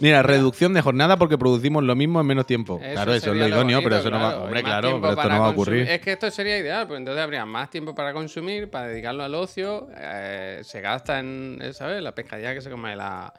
[0.00, 2.78] Mira, reducción de jornada porque producimos lo mismo en menos tiempo.
[2.78, 4.28] claro, eso es lo idóneo, pero eso no va.
[4.30, 4.44] claro.
[4.44, 5.88] Hombre, Y más claro, tiempo pero esto para no va a ocurrir.
[5.88, 9.34] Es que esto sería ideal, porque entonces habría más tiempo para consumir, para dedicarlo al
[9.34, 9.88] ocio.
[9.96, 12.02] eh, se gasta en, eh, ¿sabes?
[12.02, 13.32] La pescadilla que se come la,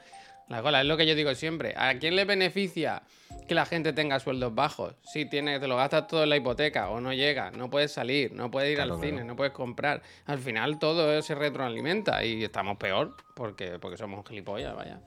[0.50, 0.82] la cola.
[0.82, 1.74] Es lo que yo digo siempre.
[1.76, 3.02] ¿A quién le beneficia
[3.48, 4.94] que la gente tenga sueldos bajos?
[5.04, 8.34] Si tiene, te lo gastas todo en la hipoteca o no llega, no puedes salir,
[8.34, 9.12] no puedes ir Claro, al claro.
[9.16, 10.02] cine, no puedes comprar.
[10.28, 15.00] Al final todo se retroalimenta y estamos peor porque, porque somos gilipollas, vaya.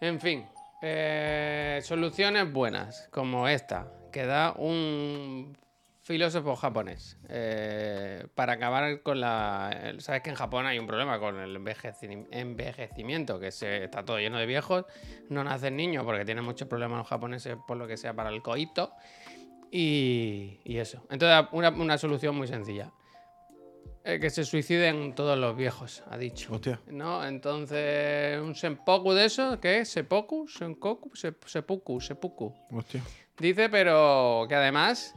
[0.00, 0.46] En fin,
[0.80, 5.56] eh, soluciones buenas, como esta, que da un
[6.00, 9.94] filósofo japonés eh, para acabar con la...
[9.98, 14.18] Sabes que en Japón hay un problema con el envejeci- envejecimiento, que se, está todo
[14.18, 14.86] lleno de viejos,
[15.28, 18.40] no nacen niños porque tienen muchos problemas los japoneses por lo que sea para el
[18.40, 18.92] coito
[19.70, 21.06] y, eso.
[21.10, 22.90] Entonces, una solución muy sencilla.
[24.10, 26.52] Eh, que se suiciden todos los viejos, ha dicho.
[26.52, 26.80] Hostia.
[26.88, 27.24] ¿No?
[27.24, 29.88] Entonces, un senpoku de eso, ¿qué es?
[29.90, 30.48] ¿Sepoku?
[30.48, 31.14] ¿Senkoku?
[31.14, 32.00] Se- ¿Sepuku?
[32.00, 32.52] ¿Sepuku?
[32.72, 33.02] Hostia.
[33.38, 35.14] Dice, pero que además,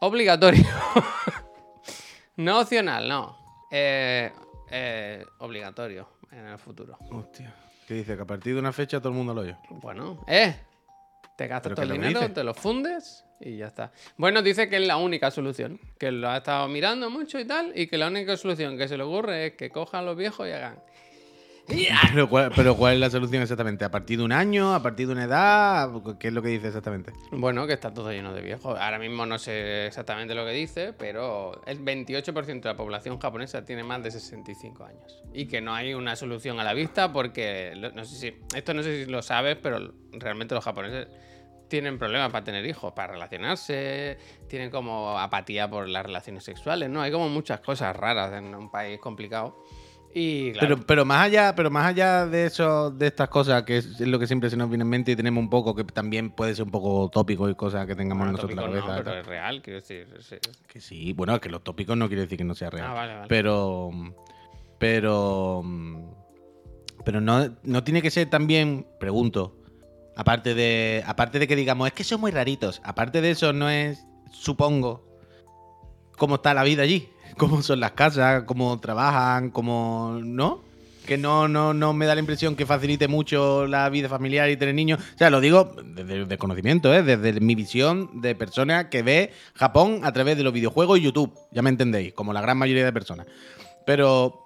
[0.00, 0.64] obligatorio.
[2.36, 3.36] no opcional, no.
[3.70, 4.32] Eh,
[4.70, 6.96] eh, obligatorio en el futuro.
[7.10, 7.54] Hostia.
[7.86, 8.16] ¿Qué dice?
[8.16, 9.56] Que a partir de una fecha todo el mundo lo oye.
[9.68, 10.56] Bueno, eh.
[11.36, 13.92] Te gastas ¿Pero todo el dinero, te lo fundes y ya está.
[14.16, 17.72] Bueno, dice que es la única solución, que lo ha estado mirando mucho y tal,
[17.74, 20.52] y que la única solución que se le ocurre es que cojan los viejos y
[20.52, 20.76] hagan.
[22.12, 23.84] Pero ¿cuál, pero ¿cuál es la solución exactamente?
[23.84, 24.74] ¿A partir de un año?
[24.74, 25.90] ¿A partir de una edad?
[26.18, 27.12] ¿Qué es lo que dice exactamente?
[27.30, 28.78] Bueno, que está todo lleno de viejos.
[28.78, 33.64] Ahora mismo no sé exactamente lo que dice, pero el 28% de la población japonesa
[33.64, 35.22] tiene más de 65 años.
[35.32, 38.82] Y que no hay una solución a la vista porque, no sé si, esto no
[38.82, 41.08] sé si lo sabes, pero realmente los japoneses
[41.68, 47.00] tienen problemas para tener hijos, para relacionarse, tienen como apatía por las relaciones sexuales, ¿no?
[47.02, 49.64] Hay como muchas cosas raras en un país complicado.
[50.16, 53.78] Y claro, Pero, pero más allá, pero más allá de eso, de estas cosas, que
[53.78, 56.30] es lo que siempre se nos viene en mente y tenemos un poco, que también
[56.30, 58.86] puede ser un poco tópico y cosas que tengamos bueno, nosotros en la tópico no,
[58.86, 59.04] cabeza.
[59.04, 60.06] pero es real, quiero decir.
[60.20, 60.36] sí.
[60.68, 62.86] Que sí, bueno, es que los tópicos no quiere decir que no sea real.
[62.88, 63.26] Ah, vale, vale.
[63.28, 63.90] Pero.
[64.78, 65.62] Pero.
[67.04, 69.56] Pero no, no tiene que ser también, pregunto.
[70.16, 71.02] Aparte de.
[71.06, 72.80] Aparte de que digamos, es que son muy raritos.
[72.84, 74.04] Aparte de eso, no es.
[74.32, 75.04] Supongo.
[76.16, 77.08] Cómo está la vida allí.
[77.36, 80.20] Cómo son las casas, cómo trabajan, cómo.
[80.22, 80.62] ¿No?
[81.04, 84.56] Que no, no, no me da la impresión que facilite mucho la vida familiar y
[84.56, 85.00] tener niños.
[85.14, 87.02] O sea, lo digo desde el desconocimiento, ¿eh?
[87.02, 91.34] desde mi visión de persona que ve Japón a través de los videojuegos y YouTube.
[91.50, 93.26] Ya me entendéis, como la gran mayoría de personas.
[93.84, 94.43] Pero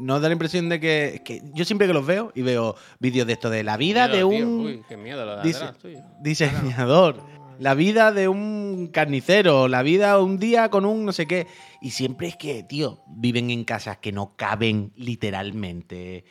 [0.00, 3.26] no da la impresión de que, que yo siempre que los veo y veo vídeos
[3.26, 5.78] de esto de la vida Miedo, de un Uy, qué miedo lo de dice- atrás,
[5.78, 6.00] tuyo.
[6.22, 7.22] diseñador,
[7.58, 11.46] la vida de un carnicero, la vida un día con un no sé qué.
[11.82, 16.24] Y siempre es que, tío, viven en casas que no caben literalmente.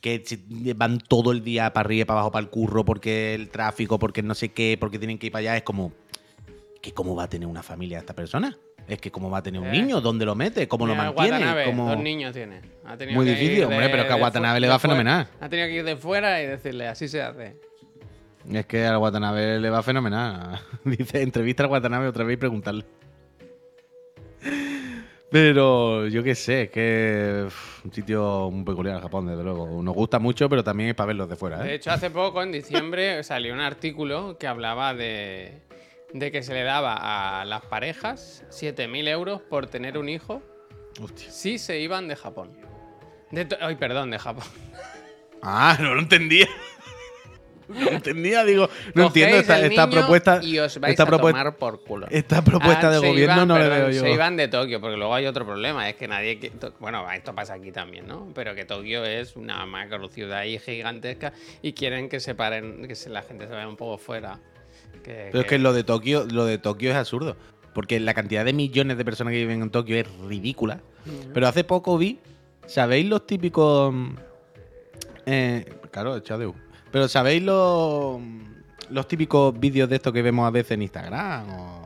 [0.00, 0.24] Que
[0.76, 3.98] van todo el día para arriba y para abajo para el curro porque el tráfico,
[3.98, 5.56] porque no sé qué, porque tienen que ir para allá.
[5.58, 5.92] Es como,
[6.80, 8.56] que ¿cómo va a tener una familia esta persona?
[8.90, 9.72] Es que ¿cómo va a tener un Eh.
[9.72, 10.00] niño?
[10.00, 10.66] ¿Dónde lo mete?
[10.66, 11.30] ¿Cómo lo Mira, mantiene?
[11.38, 12.60] Watanabe, ¿Cómo- Dos niños tiene.
[12.84, 15.28] Ha Muy que difícil, hombre, pero es que a de Watanabe le va de fenomenal.
[15.40, 17.56] Ha tenido que ir de fuera y decirle, así se hace.
[18.52, 20.60] Es que al Watanabe le va fenomenal.
[20.84, 22.84] Dice, entrevista al Watanabe otra vez y preguntarle.
[25.30, 29.80] Pero yo qué sé, es que uf, un sitio muy peculiar Japón, desde luego.
[29.80, 31.74] Nos gusta mucho, pero también es para verlos de fuera, De ¿eh?
[31.76, 35.60] hecho, hace poco, en diciembre, salió un artículo que hablaba de,
[36.12, 40.42] de que se le daba a las parejas 7.000 euros por tener un hijo
[41.00, 41.30] Hostia.
[41.30, 42.52] si se iban de Japón.
[43.30, 44.44] De Ay, perdón, de Japón.
[45.42, 46.48] Ah, no lo entendía.
[47.68, 50.40] No lo entendía, digo, no entiendo esta, esta propuesta.
[50.42, 52.08] Y os vais esta a propuesta, tomar por culo.
[52.10, 54.00] esta propuesta Ah, de gobierno iban, no perdón, veo yo.
[54.00, 56.50] Se iban de Tokio, porque luego hay otro problema, es que nadie...
[56.80, 58.32] Bueno, esto pasa aquí también, ¿no?
[58.34, 62.96] Pero que Tokio es una macro ciudad ahí gigantesca y quieren que se paren, que
[62.96, 64.40] se- la gente se vaya un poco fuera.
[65.02, 67.36] Que, Pero es que lo de Tokio, lo de Tokio es absurdo.
[67.74, 70.80] Porque la cantidad de millones de personas que viven en Tokio es ridícula.
[71.32, 72.18] Pero hace poco vi,
[72.66, 73.94] ¿sabéis los típicos...
[75.26, 76.54] eh, claro, Chadeu.
[76.90, 78.20] Pero ¿sabéis los,
[78.90, 81.82] los típicos vídeos de estos que vemos a veces en Instagram o,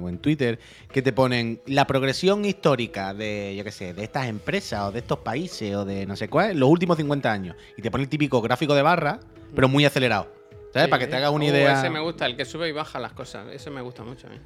[0.00, 0.58] o en Twitter?
[0.90, 5.00] Que te ponen la progresión histórica de, yo qué sé, de estas empresas o de
[5.00, 7.56] estos países o de no sé cuál, los últimos 50 años.
[7.76, 9.20] Y te pone el típico gráfico de barra,
[9.54, 10.39] pero muy acelerado.
[10.72, 10.86] ¿Sabes?
[10.86, 11.16] Sí, Para que te sí.
[11.18, 11.78] hagas una Uh, idea.
[11.78, 13.46] Ese me gusta, el que sube y baja las cosas.
[13.52, 14.36] Ese me gusta mucho a mí.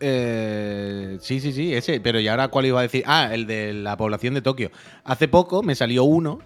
[0.00, 2.00] Eh, sí, sí, sí, ese.
[2.00, 3.02] Pero ¿y ahora cuál iba a decir?
[3.06, 4.70] Ah, el de la población de Tokio.
[5.04, 6.38] Hace poco me salió uno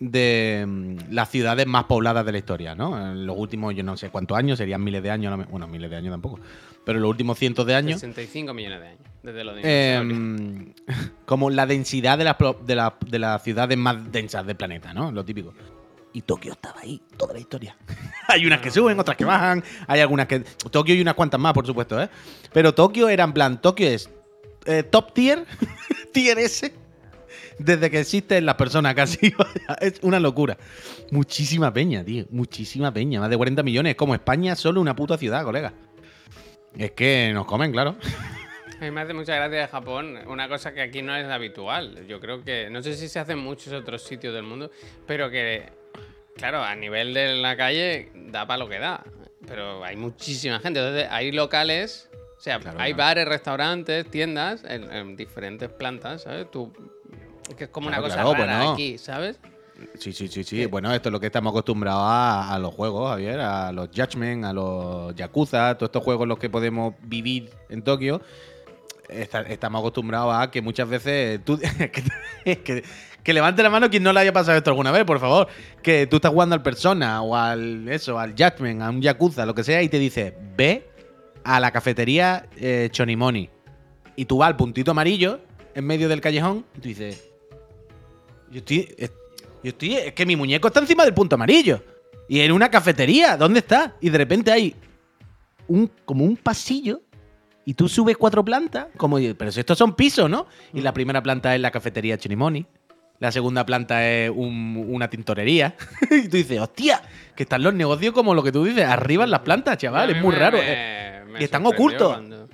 [0.00, 3.12] de mm, las ciudades más pobladas de la historia, ¿no?
[3.12, 5.48] En los últimos, yo no sé cuántos años, serían miles de años.
[5.50, 6.40] Bueno, miles de años tampoco.
[6.84, 8.00] Pero en los últimos cientos de años.
[8.00, 10.72] 65 millones de años, desde los eh,
[11.26, 15.12] como la densidad de las, de, la- de las ciudades más densas del planeta, ¿no?
[15.12, 15.52] Lo típico.
[16.12, 17.76] Y Tokio estaba ahí toda la historia.
[18.28, 19.62] hay unas que suben, otras que bajan.
[19.86, 20.40] Hay algunas que.
[20.40, 22.08] Tokio y unas cuantas más, por supuesto, ¿eh?
[22.52, 24.10] Pero Tokio era en plan: Tokio es
[24.66, 25.46] eh, top tier,
[26.12, 26.72] tier S,
[27.58, 29.32] desde que existen las personas casi.
[29.80, 30.56] es una locura.
[31.10, 32.24] Muchísima peña, tío.
[32.30, 33.20] Muchísima peña.
[33.20, 33.94] Más de 40 millones.
[33.94, 35.72] Como España, solo una puta ciudad, colega.
[36.76, 37.96] Es que nos comen, claro.
[38.80, 42.06] A mí me hace mucha gracia de Japón, una cosa que aquí no es habitual.
[42.06, 44.70] Yo creo que, no sé si se hace en muchos otros sitios del mundo,
[45.06, 45.70] pero que,
[46.40, 49.04] claro, a nivel de la calle da para lo que da.
[49.46, 50.80] Pero hay muchísima gente.
[50.80, 53.08] Entonces, hay locales, o sea, Claro, hay claro.
[53.08, 56.50] bares, restaurantes, tiendas en, en diferentes plantas, ¿sabes?
[56.50, 56.72] Tú,
[57.56, 59.38] que es como una cosa rara aquí, ¿sabes?
[59.98, 60.66] Sí, sí, sí, sí.
[60.66, 64.44] Bueno, esto es lo que estamos acostumbrados a, a los juegos, Javier, a los Judgment,
[64.44, 68.20] a los Yakuza, todos estos juegos los que podemos vivir en Tokio.
[69.08, 71.58] Esta- estamos acostumbrados a que muchas veces tú.
[72.44, 72.84] que, que-
[73.22, 75.48] que levante la mano quien no le haya pasado esto alguna vez, por favor.
[75.82, 79.54] Que tú estás jugando al Persona o al eso, al Judgment, a un Yakuza, lo
[79.54, 80.88] que sea, y te dice, ve
[81.44, 83.48] a la cafetería eh, Chonimoni.
[84.16, 85.40] Y tú vas al puntito amarillo
[85.74, 87.30] en medio del callejón y tú dices,
[88.50, 89.12] yo estoy, es-
[89.62, 91.82] yo estoy, es que mi muñeco está encima del punto amarillo.
[92.28, 93.96] Y en una cafetería, ¿dónde está?
[94.00, 94.74] Y de repente hay
[95.68, 97.02] un, como un pasillo
[97.64, 100.46] y tú subes cuatro plantas, como, pero si estos son pisos, ¿no?
[100.72, 102.66] Y la primera planta es la cafetería Chinimoni.
[103.20, 105.76] La segunda planta es un- una tintorería.
[106.10, 107.00] y tú dices, hostia,
[107.36, 110.20] que están los negocios como lo que tú dices, arriba en las plantas, chaval, es
[110.22, 110.58] muy me- raro.
[110.58, 111.22] me- eh.
[111.26, 112.08] me y están ocultos.
[112.14, 112.48] cuando-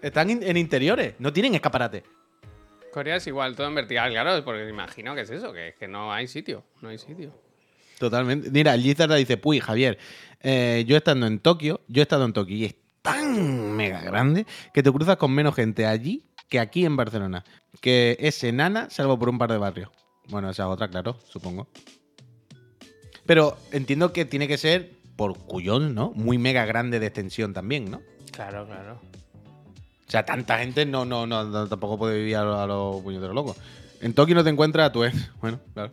[0.00, 2.04] Están in- en interiores, no tienen escaparate.
[2.92, 5.88] Corea es igual, todo en vertical, claro, porque imagino que es eso, que es que
[5.88, 7.32] no hay sitio, no hay sitio.
[7.98, 8.50] Totalmente.
[8.50, 9.98] Mira, el Gizarda dice, puy, Javier,
[10.42, 14.46] eh, yo estando en Tokio, yo he estado en Tokio y es tan mega grande
[14.72, 17.44] que te cruzas con menos gente allí que aquí en Barcelona.
[17.80, 19.90] Que es enana, salvo por un par de barrios.
[20.28, 21.68] Bueno, esa es otra, claro, supongo.
[23.26, 26.10] Pero entiendo que tiene que ser por cuyón, ¿no?
[26.14, 28.00] Muy mega grande de extensión también, ¿no?
[28.32, 29.00] Claro, claro.
[30.06, 33.02] O sea, tanta gente no, no, no, no- tampoco puede vivir a, lo- a los
[33.02, 33.56] puñeteros locos.
[34.00, 35.30] En Tokio no te encuentras a tu ex.
[35.40, 35.92] Bueno, claro.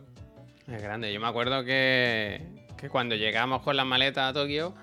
[0.68, 1.12] Es grande.
[1.12, 2.40] Yo me acuerdo que,
[2.76, 4.74] que cuando llegamos con las maletas a Tokio,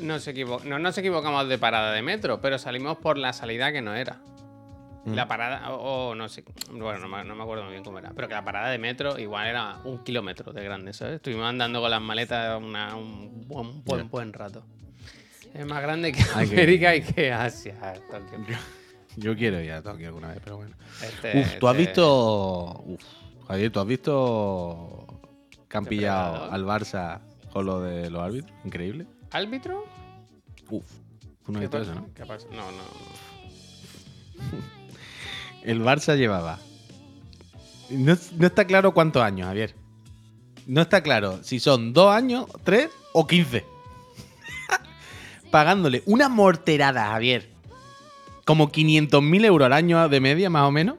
[0.00, 0.26] nos,
[0.64, 4.20] no nos equivocamos de parada de metro, pero salimos por la salida que no era.
[5.06, 5.12] Mm.
[5.14, 7.98] La parada, o, o no sé, bueno, no me, no me acuerdo muy bien cómo
[7.98, 11.16] era, pero que la parada de metro igual era un kilómetro de grande, ¿sabes?
[11.16, 14.64] Estuvimos andando con las maletas una- un buen, buen, buen rato.
[15.52, 17.74] Es más grande que América y que Asia.
[18.10, 18.38] Tokio.
[19.16, 20.74] Yo quiero ir a Tokio alguna vez, pero bueno.
[21.02, 22.82] Este- Uf, tú has este- visto.
[22.86, 23.02] Uf,
[23.46, 25.06] Javier, tú has visto
[25.68, 27.20] que han pillado al Barça
[27.52, 28.52] con lo de los árbitros.
[28.64, 29.06] Increíble.
[29.30, 29.84] ¿Árbitro?
[30.70, 30.84] Uf,
[31.44, 32.08] tú no has eso, ¿no?
[32.14, 32.46] ¿Qué pasa?
[32.50, 32.82] No, no.
[35.64, 36.58] El Barça llevaba.
[37.90, 39.74] No, no está claro cuántos años, Javier.
[40.66, 43.64] No está claro si son dos años, tres o quince.
[45.50, 47.48] Pagándole una morterada, Javier.
[48.44, 50.96] Como 500.000 euros al año de media, más o menos.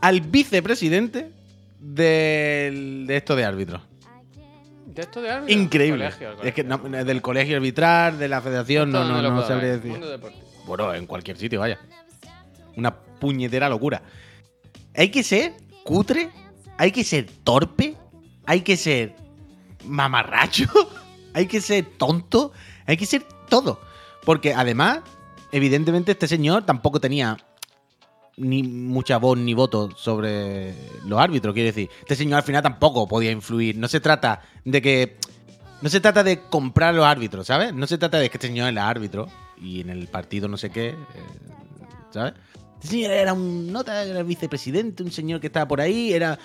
[0.00, 1.30] Al vicepresidente
[1.80, 3.82] del- de esto de árbitros.
[4.86, 5.60] ¿De esto de árbitro?
[5.60, 6.04] Increíble.
[6.04, 9.48] Colegio, Es que no- del colegio arbitral, de la federación, no, ¿Esto no, no puedo
[9.48, 10.00] sabría decir.
[10.66, 11.78] Bueno, en cualquier sitio, vaya.
[12.76, 14.02] Una puñetera locura.
[14.94, 15.54] Hay que ser
[15.84, 16.30] cutre,
[16.76, 17.96] hay que ser torpe,
[18.46, 19.14] hay que ser
[19.84, 20.66] mamarracho,
[21.34, 22.52] hay que ser tonto,
[22.86, 23.80] hay que ser todo.
[24.24, 25.00] Porque además,
[25.52, 27.36] evidentemente, este señor tampoco tenía
[28.38, 31.54] ni mucha voz ni voto sobre los árbitros.
[31.54, 33.76] Quiero decir, este señor al final tampoco podía influir.
[33.76, 35.16] No se trata de que.
[35.80, 37.72] No se trata de comprar los árbitros, ¿sabes?
[37.72, 40.70] No se trata de que este señor era árbitro y en el partido no sé
[40.70, 40.96] qué, eh,
[42.10, 42.34] ¿sabes?
[42.82, 46.38] Este señor era un nota, era vicepresidente, un señor que estaba por ahí, era.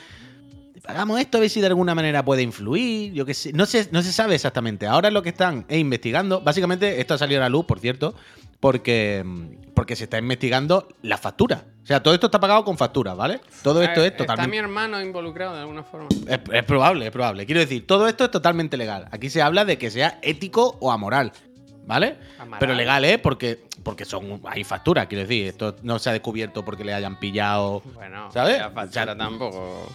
[0.86, 3.54] Hagamos esto a ver si de alguna manera puede influir, yo qué sé.
[3.54, 3.88] No, se.
[3.92, 4.86] no se sabe exactamente.
[4.86, 6.42] Ahora lo que están es investigando.
[6.42, 8.16] Básicamente, esto ha salido a la luz, por cierto,
[8.60, 9.24] porque,
[9.74, 11.66] porque se está investigando la factura.
[11.84, 13.42] O sea, todo esto está pagado con factura, ¿vale?
[13.62, 14.58] Todo esto es ¿Está mi totalmente.
[14.58, 16.08] hermano involucrado de alguna forma?
[16.28, 17.46] Es, es probable, es probable.
[17.46, 19.08] Quiero decir, todo esto es totalmente legal.
[19.12, 21.34] Aquí se habla de que sea ético o amoral,
[21.86, 22.16] ¿vale?
[22.60, 25.48] Pero legal es porque, porque son hay facturas, quiero decir.
[25.48, 27.82] Esto no se ha descubierto porque le hayan pillado.
[27.94, 28.60] Bueno, ¿Sabes?
[28.60, 29.90] la factura O sea, tampoco.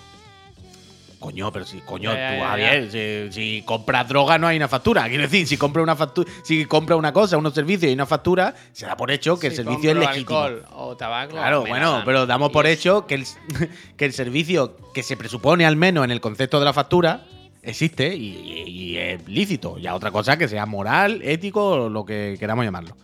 [1.18, 4.68] Coño, pero si, coño, Ya, tú, ya, Javier, si, si compras droga no hay una
[4.68, 5.08] factura.
[5.08, 8.54] Quiero decir, si compras una factura, si compras una cosa, unos servicios y una factura,
[8.72, 10.38] se da por hecho que el servicio es legítimo.
[10.38, 11.32] alcohol o tabaco.
[11.32, 12.04] Claro, bueno, dan.
[12.04, 13.24] pero damos por hecho que el,
[13.96, 17.24] que el servicio que se presupone al menos en el concepto de la factura
[17.62, 19.78] existe y, es lícito.
[19.78, 22.96] Ya otra cosa que sea moral, ético lo que queramos llamarlo.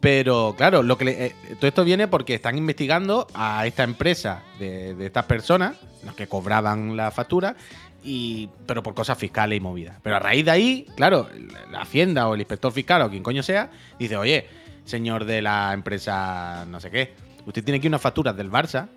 [0.00, 4.42] Pero claro, lo que le- eh, todo esto viene porque están investigando a esta empresa
[4.58, 7.56] de, de estas personas, los que cobraban la factura,
[8.04, 9.98] y, pero por cosas fiscales y movidas.
[10.02, 11.28] Pero a raíz de ahí, claro,
[11.72, 14.46] la Hacienda o el inspector fiscal o quien coño sea, dice, oye,
[14.84, 17.14] señor de la empresa no sé qué,
[17.46, 18.88] usted tiene aquí unas facturas del Barça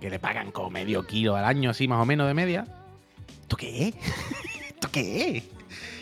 [0.00, 2.64] que le pagan como medio kilo al año, así más o menos de media.
[3.48, 3.94] ¿Esto qué es?
[4.74, 5.44] ¿Esto qué es?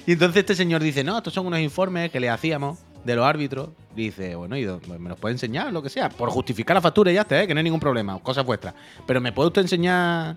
[0.07, 3.25] Y entonces este señor dice, no, estos son unos informes que le hacíamos de los
[3.25, 3.69] árbitros.
[3.95, 4.67] Dice, bueno, ¿y
[4.99, 5.73] me los puede enseñar?
[5.73, 6.09] Lo que sea.
[6.09, 7.47] Por justificar la factura y ya está, ¿eh?
[7.47, 8.19] que no hay ningún problema.
[8.21, 8.75] Cosas vuestras.
[9.07, 10.37] Pero ¿me puede usted enseñar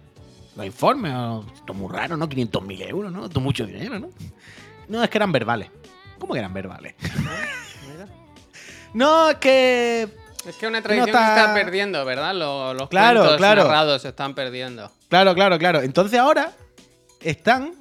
[0.55, 1.11] los informes?
[1.55, 2.29] Esto es muy raro, ¿no?
[2.29, 3.25] 500.000 euros, ¿no?
[3.25, 4.09] Esto es mucho dinero, ¿no?
[4.87, 5.69] No, es que eran verbales.
[6.19, 6.93] ¿Cómo que eran verbales?
[8.93, 10.07] No, es que...
[10.47, 12.33] Es que una tradición está- se está perdiendo, ¿verdad?
[12.33, 13.63] Los, los Claro, cuentos claro.
[13.65, 14.91] narrados se están perdiendo.
[15.09, 15.81] Claro, claro, claro.
[15.81, 16.53] Entonces ahora
[17.21, 17.73] están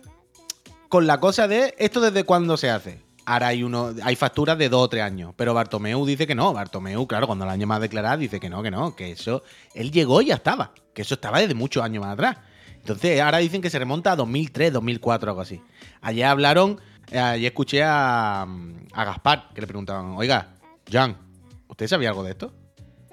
[0.89, 3.03] con la cosa de esto desde cuándo se hace.
[3.27, 5.35] Ahora hay uno, hay facturas de dos o tres años.
[5.37, 6.53] Pero Bartomeu dice que no.
[6.55, 9.43] Bartomeu, claro, cuando el año más declarado, dice que no, que no, que eso.
[9.75, 10.73] Él llegó y ya estaba.
[10.95, 12.39] Que eso estaba desde muchos años más atrás.
[12.77, 15.61] Entonces, ahora dicen que se remonta a 2003, 2004, algo así.
[16.01, 18.47] Ayer hablaron, eh, ayer escuché a,
[18.93, 20.55] a Gaspar, que le preguntaban, oiga,
[20.91, 21.19] Jan,
[21.67, 22.55] ¿usted sabía algo de esto?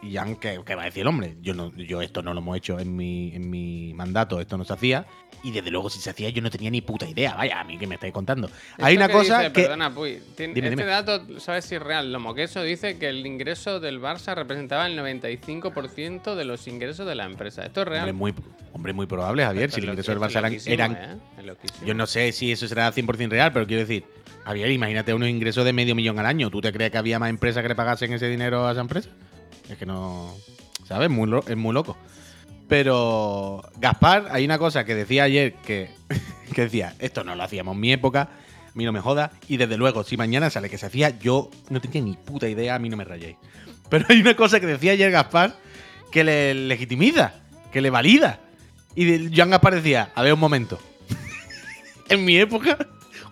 [0.07, 1.35] Y ¿qué, qué va a decir el hombre?
[1.41, 4.63] Yo, no, yo esto no lo hemos hecho en mi, en mi mandato, esto no
[4.65, 5.05] se hacía.
[5.43, 7.35] Y desde luego, si se hacía, yo no tenía ni puta idea.
[7.35, 8.49] Vaya, a mí que me estáis contando.
[8.79, 9.61] Hay una cosa dice- que.
[9.63, 10.19] Perdona, Puy.
[10.37, 10.85] Dime, este dime.
[10.85, 12.11] dato, ¿sabes si es real?
[12.11, 17.15] Lo moqueso dice que el ingreso del Barça representaba el 95% de los ingresos de
[17.15, 17.63] la empresa.
[17.65, 18.13] ¿Esto es Hombre, real?
[18.13, 18.33] muy,
[18.73, 19.69] hombre, muy probable, Javier.
[19.71, 20.93] Si el Esto es ingreso del Barça eran.
[20.93, 21.53] ¿eh?
[21.85, 24.03] Yo no sé si eso será 100% real, pero quiero decir,
[24.45, 26.49] Javier, imagínate unos ingresos de medio millón al año.
[26.49, 29.09] ¿Tú te crees que había más empresas que le pagasen ese dinero a esa empresa?
[29.69, 30.34] Es que no.
[30.88, 31.10] ¿Sabes?
[31.10, 31.97] Es muy loco.
[32.67, 35.89] Pero, Gaspar, hay una cosa que decía ayer que,
[36.54, 39.32] que decía: esto no lo hacíamos en mi época, a mí no me joda.
[39.47, 42.75] Y desde luego, si mañana sale que se hacía, yo no tenía ni puta idea,
[42.75, 43.38] a mí no me rayéis.
[43.89, 45.56] Pero hay una cosa que decía ayer Gaspar
[46.12, 47.34] que le legitimiza,
[47.71, 48.39] que le valida.
[48.95, 50.80] Y Joan Gaspar decía: a ver, un momento
[52.10, 52.78] en mi época,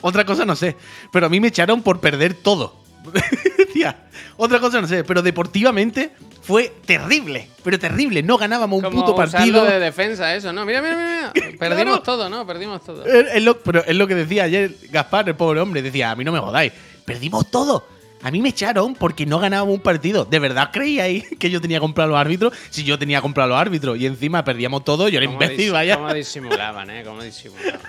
[0.01, 0.75] otra cosa no sé.
[1.11, 2.82] Pero a mí me echaron por perder todo.
[3.57, 3.97] Decía,
[4.37, 6.11] otra cosa no sé, pero deportivamente
[6.41, 7.47] fue terrible.
[7.63, 8.21] Pero terrible.
[8.23, 9.65] No ganábamos un Como puto partido.
[9.65, 10.65] de defensa, eso, ¿no?
[10.65, 11.57] Mira, mira, mira.
[11.59, 12.45] Perdimos todo, ¿no?
[12.45, 13.05] Perdimos todo.
[13.05, 15.81] Es, es lo, pero es lo que decía ayer Gaspar, el pobre hombre.
[15.81, 16.73] Decía, a mí no me jodáis.
[17.05, 17.85] Perdimos todo.
[18.21, 20.23] A mí me echaron porque no ganábamos un partido.
[20.23, 22.53] ¿De verdad creíais que yo tenía que comprar los árbitros?
[22.69, 25.97] Si yo tenía que comprar los árbitros y encima perdíamos todo, yo era imbécil, vaya.
[25.97, 27.03] Cómo disimulaban, ¿eh?
[27.05, 27.81] Cómo disimulaban.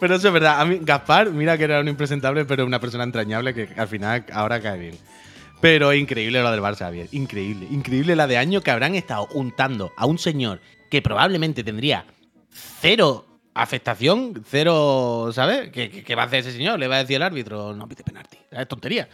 [0.00, 0.60] Pero eso es verdad.
[0.60, 4.24] A mí, Gaspar, mira que era un impresentable, pero una persona entrañable que al final
[4.32, 4.98] ahora cae bien.
[5.60, 7.08] Pero increíble lo del Barça, Javier.
[7.12, 7.66] Increíble.
[7.70, 12.06] Increíble la de año que habrán estado untando a un señor que probablemente tendría
[12.80, 13.24] cero
[13.54, 15.70] afectación, cero, ¿sabes?
[15.70, 16.78] ¿Qué, qué- qué va a hacer ese señor?
[16.78, 18.38] Le va a decir el árbitro, no pide penalti.
[18.52, 19.08] Es tontería.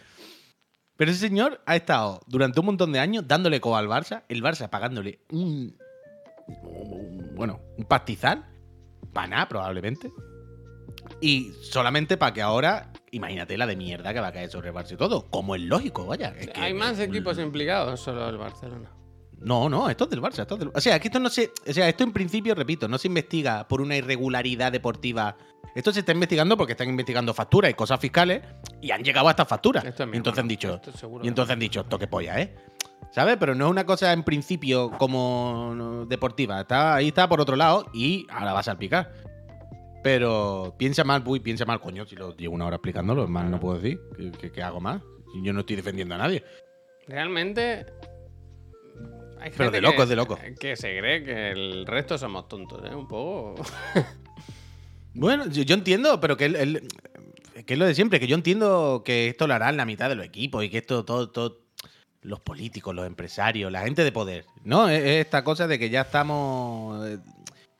[0.96, 4.42] Pero ese señor ha estado durante un montón de años dándole coba al Barça, el
[4.42, 5.76] Barça pagándole un.
[6.46, 8.44] un- bueno, un pastizal.
[9.14, 10.10] Para nada, probablemente.
[11.20, 14.74] Y solamente para que ahora, imagínate la de mierda que va a caer sobre el
[14.74, 15.26] Barça y todo.
[15.30, 16.34] Como es lógico, vaya.
[16.38, 18.90] es que- Hay más equipos implicados, solo el Barcelona.
[19.38, 20.40] No, no, esto es del Barça.
[20.42, 21.52] Esto es del- O sea, que esto no se.
[21.68, 25.36] O sea, esto en principio, repito, no se investiga por una irregularidad deportiva.
[25.74, 28.42] Esto se está investigando porque están investigando facturas y cosas fiscales
[28.80, 29.84] y han llegado a estas facturas.
[29.84, 30.80] Esto es y entonces han dicho.
[31.22, 32.54] Y entonces han dicho, esto qué polla, ¿eh?
[33.10, 33.36] ¿Sabes?
[33.38, 36.60] Pero no es una cosa en principio como deportiva.
[36.60, 39.12] Está, ahí está por otro lado y ahora va a salpicar.
[40.04, 42.04] Pero piensa mal, Puy, piensa mal, coño.
[42.06, 43.98] Si lo llevo una hora explicándolo, más no puedo decir.
[44.16, 45.02] ¿Qué, qué- qué hago más?
[45.42, 46.44] Yo no estoy defendiendo a nadie.
[47.08, 47.86] Realmente.
[49.40, 50.38] Hay Pero gente de loco, es de loco.
[50.60, 52.94] Que se cree que el resto somos tontos, ¿eh?
[52.94, 53.54] Un poco.
[55.16, 56.88] Bueno, yo, yo entiendo, pero que, él- él-
[57.64, 60.16] que es lo de siempre, que yo entiendo que esto lo harán la mitad de
[60.16, 61.60] los equipos y que esto todo, todo
[62.22, 64.88] los políticos, los empresarios, la gente de poder, ¿no?
[64.88, 67.18] Es, es esta cosa de que ya estamos eh,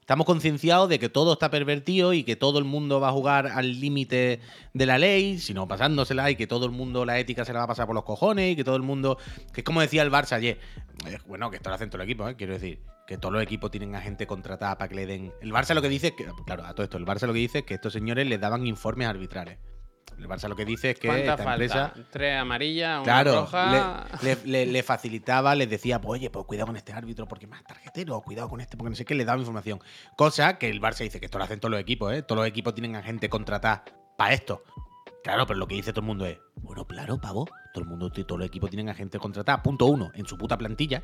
[0.05, 3.47] estamos concienciados de que todo está pervertido y que todo el mundo va a jugar
[3.47, 4.39] al límite
[4.75, 7.65] de la ley, sino pasándosela y que todo el mundo la ética se la va
[7.65, 9.17] a pasar por los cojones y que todo el mundo,
[9.55, 10.59] que es como decía el Barça ayer,
[11.07, 12.37] eh, bueno, que esto lo hacen todo el equipo, ¿eh?
[12.37, 15.33] quiero decir, que todos los equipos tienen a gente contratada para que le den.
[15.41, 17.39] El Barça lo que dice es que, claro, a todo esto, el Barça lo que
[17.39, 19.57] dice es que estos señores les daban informes arbitrales.
[20.19, 21.53] El Barça lo que dice es que ¿Cuánta esta falta?
[21.65, 21.93] empresa.
[22.11, 24.07] Tres amarillas, una Claro, roja.
[24.23, 27.51] le, le- le- facilitaba, les decía, pues oye, pues cuidado con este árbitro porque es
[27.51, 29.81] más tarjetero, cuidado con este porque no sé qué, le daba información.
[30.17, 32.23] Cosa que el Barça dice que esto lo hacen todos los equipos, ¿eh?
[32.23, 33.85] Todos los equipos tienen a gente contratada
[34.17, 34.63] para esto.
[35.23, 38.11] Claro, pero lo que dice todo el mundo es, bueno, claro, pavo, todo el mundo,
[38.11, 39.63] todos los equipos tienen a gente contratada.
[39.63, 41.03] Punto uno, en su puta plantilla.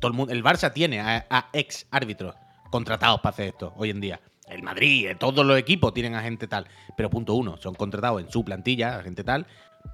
[0.00, 2.34] Todo el, mundo, el Barça tiene a, a ex árbitros
[2.70, 4.20] contratados para hacer esto hoy en día.
[4.52, 6.66] El Madrid, eh, todos los equipos tienen a gente tal.
[6.96, 9.46] Pero punto uno, son contratados en su plantilla, a gente tal.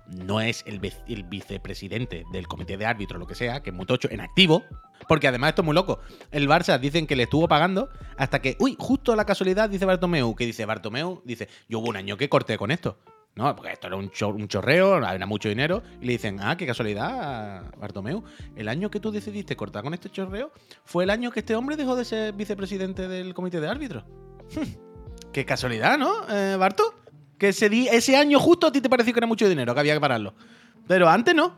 [0.07, 4.09] No es el, vicepresidente del comité de árbitros, lo que sea, que es muy tocho,
[4.11, 4.62] en activo.
[5.09, 6.01] Porque además esto es muy loco.
[6.31, 10.35] El Barça dicen que le estuvo pagando hasta que, uy, justo la casualidad, dice Bartomeu,
[10.35, 12.99] que dice Bartomeu, dice, yo hubo un año que corté con esto.
[13.35, 15.83] No, porque esto era un, cho- un chorreo, era mucho dinero.
[16.01, 18.25] Y le dicen, ah, qué casualidad, Bartomeu.
[18.57, 20.51] El año que tú decidiste cortar con este chorreo
[20.85, 24.05] fue el año que este hombre dejó de ser vicepresidente del comité de árbitros.
[25.33, 26.95] qué casualidad, ¿no, eh, Barto?
[27.39, 29.95] Que ese, ese año justo a ti te pareció que era mucho dinero, que había
[29.95, 30.35] que pararlo.
[30.87, 31.55] Pero antes no.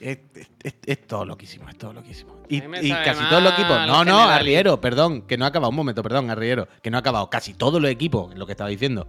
[0.00, 0.18] Es,
[0.62, 2.42] es- es- todo loquísimo, es todo loquísimo.
[2.48, 3.86] Y, y casi todos los equipos.
[3.86, 5.70] No, no, Arriero, perdón, que no ha acabado.
[5.70, 7.30] Un momento, perdón, Arriero, que no ha acabado.
[7.30, 9.08] Casi todos los equipos, lo que estaba diciendo,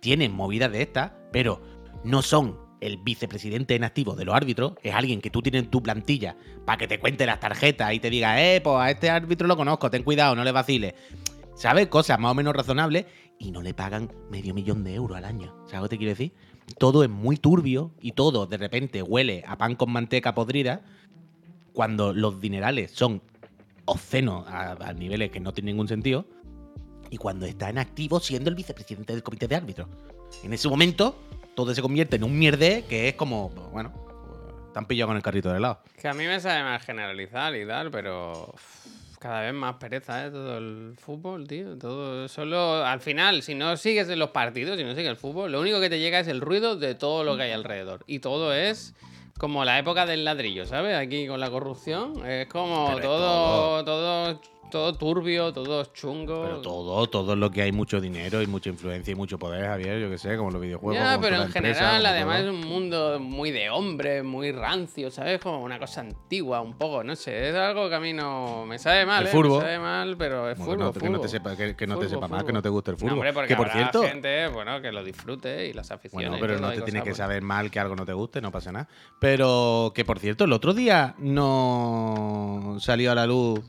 [0.00, 1.62] tienen movidas de estas, pero
[2.04, 5.70] no son el vicepresidente en activo de los árbitros, es alguien que tú tienes en
[5.70, 9.10] tu plantilla para que te cuente las tarjetas y te diga, eh, pues a este
[9.10, 10.94] árbitro lo conozco, ten cuidado, no le vaciles.
[11.58, 11.88] ¿Sabes?
[11.88, 15.52] Cosas más o menos razonables y no le pagan medio millón de euros al año.
[15.66, 16.32] ¿Sabes lo que te quiero decir?
[16.78, 20.82] Todo es muy turbio y todo de repente huele a pan con manteca podrida
[21.72, 23.20] cuando los dinerales son
[23.86, 26.26] obscenos a, niveles que no tienen ningún sentido
[27.10, 29.88] y cuando está en activo siendo el vicepresidente del comité de árbitros.
[30.44, 31.18] En ese momento
[31.56, 33.92] todo se convierte en un mierde que es como, bueno,
[34.72, 35.80] Te han pillado con el carrito de helado.
[36.00, 38.54] Que a mí me sabe más generalizar y tal, pero
[39.18, 40.30] cada vez más pereza, ¿eh?
[40.30, 41.76] Todo el fútbol, tío.
[41.76, 45.60] Todo solo al final, si no sigues los partidos, si no sigues el fútbol, lo
[45.60, 48.04] único que te llega es el ruido de todo lo que hay alrededor.
[48.06, 48.94] Y todo es
[49.38, 50.96] como la época del ladrillo, ¿sabes?
[50.96, 52.26] Aquí con la corrupción.
[52.26, 56.42] Es como es todo, todo, todo turbio, todo chungo.
[56.42, 59.98] Pero todo, todo lo que hay mucho dinero y mucha influencia y mucho poder, Javier,
[59.98, 61.02] yo que sé, como los videojuegos.
[61.02, 61.62] Ya, como pero en empresa,
[61.92, 65.40] general, además, es un mundo muy de hombre, muy rancio, ¿sabes?
[65.40, 67.48] Como una cosa antigua, un poco, no sé.
[67.48, 69.30] Es algo que a mí no me sabe mal, El ¿eh?
[69.30, 69.54] furbo.
[69.56, 72.04] Me sabe mal, pero es que, no, que no te sepa, que, que no te
[72.04, 72.52] Furbo, sepa más, que furbo.
[72.58, 73.12] no te guste el No, fútbol.
[73.14, 76.28] hombre, porque que por habrá cierto, gente, bueno, que lo disfrute y las aficiones.
[76.28, 78.70] bueno, pero no te tiene que saber mal que algo no te guste, no pasa
[78.70, 78.86] nada.
[79.18, 83.60] Pero que por cierto, el otro día no salió a la luz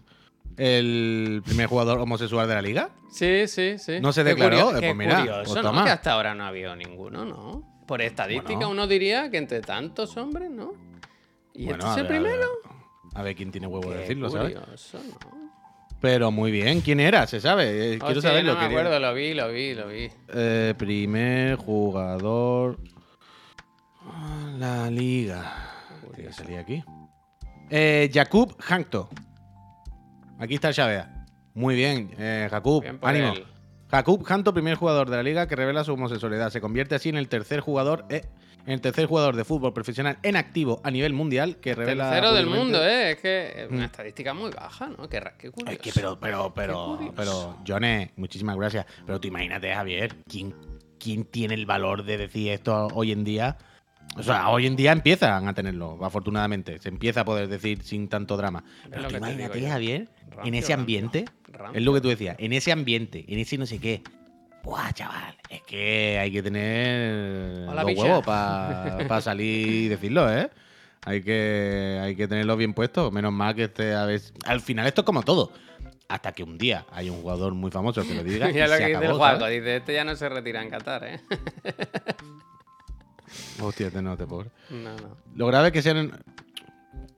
[0.57, 2.89] el primer jugador homosexual de la liga.
[3.11, 3.99] Sí, sí, sí.
[4.01, 5.83] No se Qué declaró, curio- eh, pues mira, curioso, pues ¿no?
[5.83, 7.63] Que hasta ahora no ha habido ninguno, ¿no?
[7.87, 8.69] Por estadística Bueno.
[8.69, 10.73] uno diría que entre tantos hombres, ¿no?
[11.53, 12.47] ¿Y Bueno, este es el ver, a ver, primero?
[13.15, 14.53] A ver quién tiene huevo de decirlo, ¿sabes?
[14.57, 15.39] curioso, ¿no?
[16.01, 17.25] Pero muy bien, ¿quién era?
[17.27, 17.65] ¿Se sabe?
[17.95, 18.53] Eh, Quiero Hostia, saberlo.
[18.53, 20.09] no me quería- acuerdo, lo vi, lo vi, lo vi.
[20.33, 22.77] Eh, primer jugador.
[24.57, 25.53] La liga.
[26.15, 26.83] Tiene que salir aquí.
[27.69, 29.09] Eh, Jakub Hankto.
[30.39, 31.25] Aquí está el Xavea.
[31.53, 32.81] Muy bien, eh, Jakub.
[32.81, 33.33] Bien Ánimo.
[33.33, 33.45] él.
[33.91, 36.51] Jakub Hanto, primer jugador de la liga que revela su homosexualidad.
[36.51, 38.21] Se convierte así en el tercer jugador, eh,
[38.67, 42.11] en el tercer jugador de fútbol profesional en activo a nivel mundial que revela.
[42.11, 43.11] Tercero del mundo, ¿eh?
[43.11, 43.85] Es que es una Mm.
[43.85, 45.09] estadística muy baja, ¿no?
[45.09, 45.71] Qué, qué curioso.
[45.73, 48.85] Es que, pero, pero, pero, pero, Johnny, muchísimas gracias.
[49.05, 50.53] Pero tú imagínate, Javier, ¿quién,
[50.99, 53.57] ¿quién tiene el valor de decir esto hoy en día?
[54.17, 56.79] O sea, hoy en día empiezan a tenerlo, afortunadamente.
[56.79, 58.63] Se empieza a poder decir sin tanto drama.
[58.89, 59.67] Pero te imagínate.
[59.67, 60.09] Javier,
[60.43, 61.77] en ese ambiente, Rancio.
[61.79, 64.01] es lo que tú decías, en ese ambiente, en ese no sé qué.
[64.63, 68.01] Buah, chaval, es que hay que tener Hola, los bicha.
[68.03, 70.49] huevos para salir y decirlo, ¿eh?
[71.05, 73.09] Hay que, hay que tenerlos bien puestos.
[73.13, 74.19] Menos mal que esté a ver.
[74.45, 75.53] Al final, esto es como todo.
[76.09, 78.49] Hasta que un día hay un jugador muy famoso que lo diga.
[78.51, 79.59] y Ya lo se que dice acabó, el ¿sabes?
[79.59, 81.21] dice, este ya no se retira en Qatar, ¿eh?
[83.61, 84.49] Hostia, este no te pobre.
[84.69, 85.17] no, no.
[85.35, 86.11] Lo grave es que sean.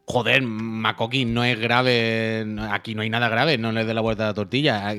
[0.05, 2.45] Joder, Makoki no es grave.
[2.71, 4.89] Aquí no hay nada grave, no le dé la vuelta a la tortilla.
[4.89, 4.93] Ah,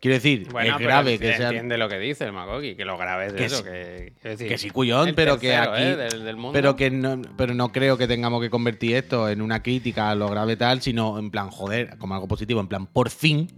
[0.00, 1.46] Quiero decir, Bueno, es grave que sea.
[1.48, 4.12] entiende lo que dice el Makoki, que lo grave es Que eso, que...
[4.20, 5.82] quiero decir, Que sí, cuyón, pero que aquí.
[5.82, 5.96] ¿eh?
[5.96, 6.52] del, del mundo.
[6.52, 10.14] Pero que no, pero no creo que tengamos que convertir esto en una crítica a
[10.14, 13.48] lo grave tal, sino en plan, joder, como algo positivo, en plan, por fin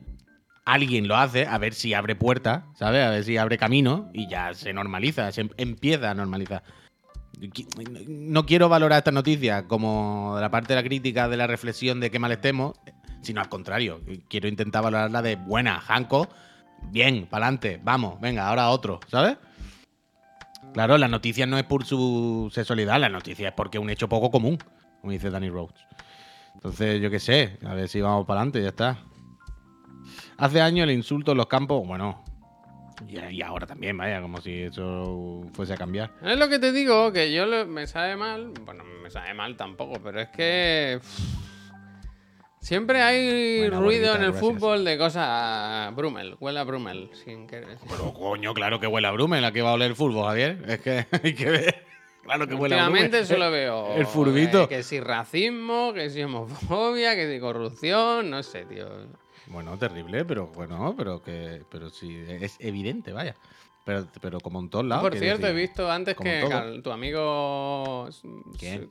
[0.66, 3.02] alguien lo hace, a ver si abre puertas, ¿sabes?
[3.04, 6.62] A ver si abre camino y ya se normaliza, se em- empieza a normalizar.
[8.08, 12.10] No quiero valorar esta noticia como la parte de la crítica, de la reflexión de
[12.10, 12.76] qué mal estemos,
[13.22, 14.00] sino al contrario.
[14.28, 16.28] Quiero intentar valorarla de buena, Hanco,
[16.90, 19.36] bien, para adelante, vamos, venga, ahora otro, ¿sabes?
[20.72, 24.08] Claro, la noticia no es por su sexualidad, la noticia es porque es un hecho
[24.08, 24.58] poco común,
[25.00, 25.76] como dice Danny Rhodes.
[26.54, 28.98] Entonces, yo qué sé, a ver si vamos para adelante, ya está.
[30.38, 32.22] Hace años el insulto en los campos, bueno,
[33.08, 36.10] y, ahora también, vaya, como si eso fuese a cambiar.
[36.22, 38.52] Es lo que te digo, que yo lo- me sabe mal.
[38.64, 40.98] Bueno, me sabe mal tampoco, pero es que.
[41.00, 41.20] uff,
[42.58, 44.40] Siempre hay Buena, ruido bonita, en el gracias.
[44.40, 45.94] fútbol de cosas.
[45.94, 47.78] Brumel, huele a Brumel, sin querer.
[47.88, 50.64] Pero coño, claro que huele a Brummel, ¿a qué va a oler el fútbol, Javier?
[50.66, 51.86] Es que hay que ver.
[52.24, 52.78] Claro que huele a.
[52.88, 53.94] Últimamente solo veo.
[53.96, 54.64] El furbito.
[54.64, 58.88] eh, que si racismo, que si homofobia, que si corrupción, no sé, tío.
[59.48, 63.34] Bueno, terrible, pero bueno, pero que pero sí, es evidente, vaya.
[63.84, 65.04] Pero, pero como en todos lados.
[65.04, 66.44] Por cierto, he visto antes que.
[66.48, 68.08] Cal- tu amigo.
[68.58, 68.90] ¿Quién?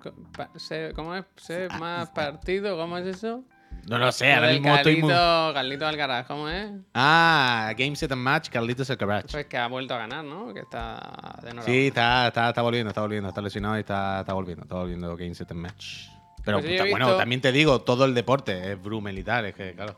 [0.55, 1.25] se- ¿Cómo es?
[1.35, 2.77] ¿Se Ah, más partido?
[2.77, 3.43] ¿Cómo es eso?
[3.89, 5.11] No lo sé, ahora mismo estoy muy...
[5.11, 6.71] Carlito, Alcaraz, ¿cómo es?
[6.93, 9.25] Ah, Game Set and Match, Carlitos Alcaraz.
[9.29, 10.53] Pues que ha vuelto a ganar, ¿no?
[10.53, 10.95] Que está
[11.43, 11.61] de enhorabuena.
[11.63, 15.15] Sí, está, está, está volviendo, está volviendo, está lesionado y está, está volviendo, está volviendo
[15.17, 16.07] Game Set and Match.
[16.43, 19.53] Pero Pues puta, bueno, también te digo, todo el deporte es Brummel y tal, es
[19.55, 19.97] que claro.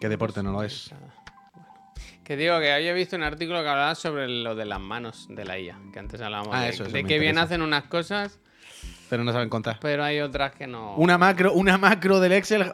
[0.00, 0.90] ¿Qué deporte no lo es?
[2.24, 5.44] Que digo que había visto un artículo que hablaba sobre lo de las manos de
[5.44, 5.78] la IA.
[5.92, 8.38] Que antes hablábamos Ah, de, eso, eso de que bien hacen unas cosas,
[9.08, 9.78] Pero no saben contar.
[9.80, 10.96] pero hay otras que no.
[10.96, 12.72] Una macro, una macro del Excel.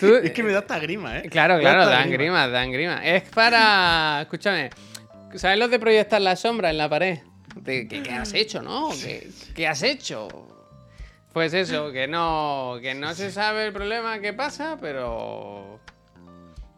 [0.00, 1.28] Tú- es que me da esta grima, ¿eh?
[1.28, 3.04] Claro, claro, dan grima, dan grima.
[3.04, 4.20] Es para.
[4.22, 4.70] Escúchame.
[5.34, 7.18] ¿Sabes lo de proyectar la sombra en la pared?
[7.64, 8.88] ¿Qué, qué has hecho, no?
[9.00, 10.28] ¿Qué, qué has hecho?
[11.32, 15.80] Pues eso, que no, que no se sabe el problema que pasa, pero.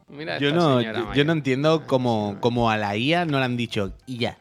[0.09, 0.81] Mira, Yo no,
[1.15, 4.37] yo, no entiendo cómo, cómo a la IA no le han dicho y ya.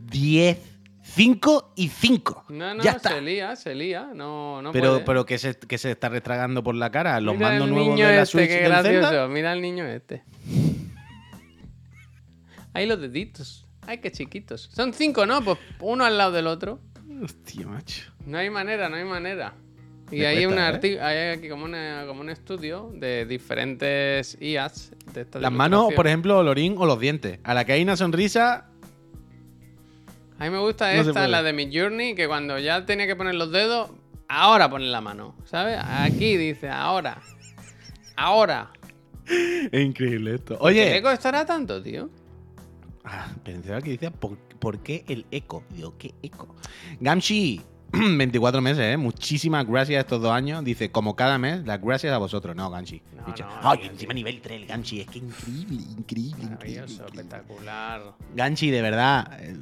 [0.00, 0.58] 10,
[1.02, 2.44] 5 y 5.
[2.50, 3.08] No, no, ya está.
[3.10, 4.10] se lía, se lía.
[4.14, 5.04] No, no Pero, puede.
[5.06, 7.18] pero que se, que se está retragando por la cara.
[7.22, 9.08] Los Mira mandos nuevos de la este, Switch qué del gracioso.
[9.08, 9.28] Zelda.
[9.28, 10.24] Mira al niño este.
[12.74, 13.66] Ahí los deditos.
[13.86, 14.68] Ay, qué chiquitos.
[14.74, 15.42] Son cinco, ¿no?
[15.42, 16.80] Pues uno al lado del otro.
[17.22, 18.12] Hostia, macho.
[18.26, 19.54] No hay manera, no hay manera.
[20.10, 21.00] Y Me hay, cuesta, una ¿eh?
[21.00, 24.92] hay aquí como, una- como un estudio de diferentes IAs.
[25.14, 27.38] De Las manos, por ejemplo, Lorín o los dientes.
[27.42, 28.66] A la que hay una sonrisa,
[30.38, 33.16] A mí me gusta No esta, la de mi Journey, que cuando ya tenía que
[33.16, 33.90] poner los dedos,
[34.28, 35.78] ahora ponen la mano, ¿sabes?
[35.82, 37.22] Aquí dice, ahora.
[38.16, 38.70] Ahora.
[39.26, 40.58] es increíble esto.
[40.58, 42.10] ¿Qué Oye, le costará tanto, tío?
[43.04, 45.62] Ah, pensaba que decía, ¿por, por qué el eco?
[45.68, 46.48] Digo, ¿qué eco?
[46.98, 47.60] Gamshi,
[47.92, 48.96] 24 meses, ¿eh?
[48.96, 50.64] Muchísimas gracias estos dos años.
[50.64, 52.56] Dice, como cada mes, las gracias a vosotros.
[52.56, 53.02] No, Gamshi.
[53.14, 55.02] No, no, Ay, encima nivel 3 el Gamshi.
[55.02, 56.84] Es que increíble, increíble, increíble.
[56.86, 58.14] Espectacular.
[58.34, 59.54] Ganchi, de verdad, eh,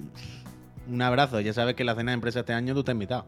[0.87, 1.41] un abrazo.
[1.41, 3.27] Ya sabes que la cena de empresa este año tú estás invitado.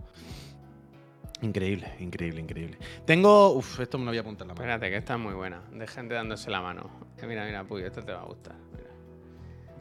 [1.43, 2.79] Increíble, increíble, increíble.
[3.05, 3.51] Tengo.
[3.55, 4.64] Uf, esto me lo voy a apuntar en la mano.
[4.64, 5.61] Espérate, que está muy buena.
[5.72, 6.89] De gente dándose la mano.
[7.20, 8.55] Eh, mira, mira, Puy, esto te va a gustar.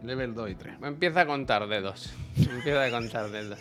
[0.04, 0.76] Level 2 y 3.
[0.84, 2.14] Empieza a contar dedos.
[2.38, 3.60] Empieza a contar dedos.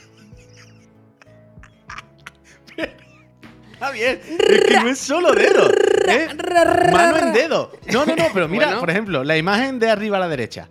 [3.73, 4.21] Está bien.
[4.29, 5.69] Es que no es solo dedo.
[6.07, 6.35] Es
[6.93, 7.73] mano en dedo.
[7.93, 8.81] No, no, no, pero mira, Bueno.
[8.81, 10.69] por ejemplo, la imagen de arriba a la derecha.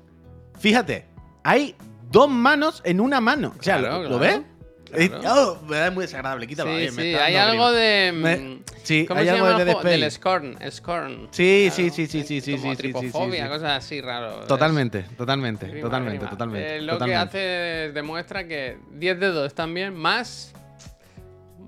[0.59, 1.07] Fíjate,
[1.43, 1.75] hay
[2.09, 3.53] dos manos en una mano.
[3.59, 4.50] O sea, Claro, ¿lo, ¿lo claro, ves?
[4.91, 5.23] Claro.
[5.23, 6.47] Es- oh, me da muy desagradable.
[6.47, 6.71] Quítalo.
[6.77, 8.11] Sí, sí, hay algo de.
[8.13, 9.99] Me- mm, sí, ¿Cómo hay se algo llama de el.
[10.01, 10.57] Del Scorn.
[10.71, 11.27] Scorn.
[11.31, 11.75] Sí, Claro.
[11.75, 13.49] sí, sí, sí, sí, sí, Como sí, sí, sí, tripofobia, sí.
[13.49, 14.45] cosas así raro.
[14.47, 16.77] Totalmente, totalmente, totalmente, totalmente.
[16.77, 17.31] Eh, lo totalmente.
[17.31, 20.53] que hace es- demuestra que 10 dedos también, más.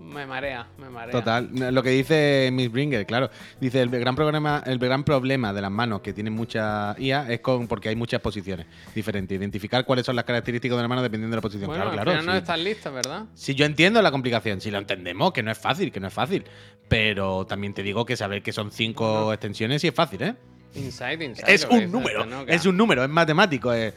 [0.04, 1.12] Me marea, me marea.
[1.12, 3.30] Total, lo que dice Miss Bringer, claro.
[3.60, 7.40] Dice el gran problema, el gran problema de las manos que tienen mucha IA es
[7.40, 9.38] con porque hay muchas posiciones diferentes.
[9.38, 11.68] Identificar cuáles son las características de la mano dependiendo de la posición.
[11.68, 12.12] Bueno, claro, claro.
[12.12, 12.38] final no sí.
[12.38, 13.26] estás listo, ¿verdad?
[13.34, 16.14] Si yo entiendo la complicación, si lo entendemos, que no es fácil, que no es
[16.14, 16.44] fácil.
[16.90, 20.36] Pero también te digo que saber que son cinco extensiones sí es fácil, ¿eh?
[20.76, 21.54] Inside, inside.
[21.54, 23.94] Es un número, es un número, es matemático, es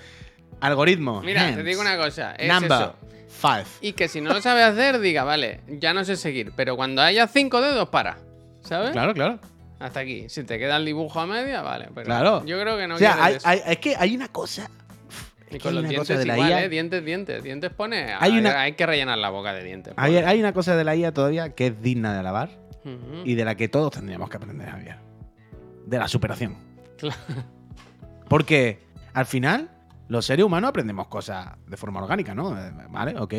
[0.60, 1.22] algoritmo.
[1.22, 2.32] Mira, te digo una cosa.
[2.36, 2.94] Es number, eso.
[3.28, 3.64] five.
[3.80, 6.52] Y que si no lo sabes hacer, diga, vale, ya no sé seguir.
[6.56, 8.18] Pero cuando haya cinco dedos, para.
[8.62, 8.90] ¿Sabes?
[8.92, 9.38] Claro, claro.
[9.78, 10.28] Hasta aquí.
[10.28, 11.88] Si te queda el dibujo a media, vale.
[11.94, 12.44] Pero Claro.
[12.46, 13.48] Yo creo que no o sea, hay- quieres eso.
[13.48, 14.70] hay- es que hay una cosa.
[15.50, 16.64] Y con hay los una dientes cosa de la igual, IA.
[16.64, 16.68] ¿eh?
[16.68, 17.42] Dientes, dientes.
[17.44, 18.12] Dientes pone.
[18.18, 19.94] Hay una- hay que rellenar la boca de dientes.
[19.96, 22.50] Hay, una cosa de la IA todavía que es digna de alabar
[23.24, 24.96] y de la que todos tendríamos que aprender, Javier.
[25.86, 26.56] De la superación.
[26.96, 27.16] Claro.
[28.28, 28.80] Porque
[29.12, 29.70] al final,
[30.08, 32.58] los seres humanos aprendemos cosas de forma orgánica, ¿no?
[32.58, 33.34] Eh, Vale, ok.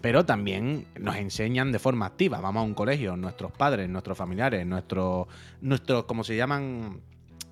[0.00, 2.40] Pero también nos enseñan de forma activa.
[2.40, 5.26] Vamos a un colegio, nuestros padres, nuestros familiares, nuestros,
[5.60, 7.00] nuestros, ¿cómo se llaman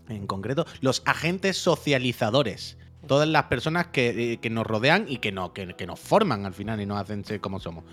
[0.09, 0.67] en concreto?
[0.81, 2.79] Los agentes socializadores.
[3.07, 6.45] Todas las personas que, eh, que nos rodean y que, no, que, que nos forman
[6.45, 7.85] al final y nos hacen ser como somos.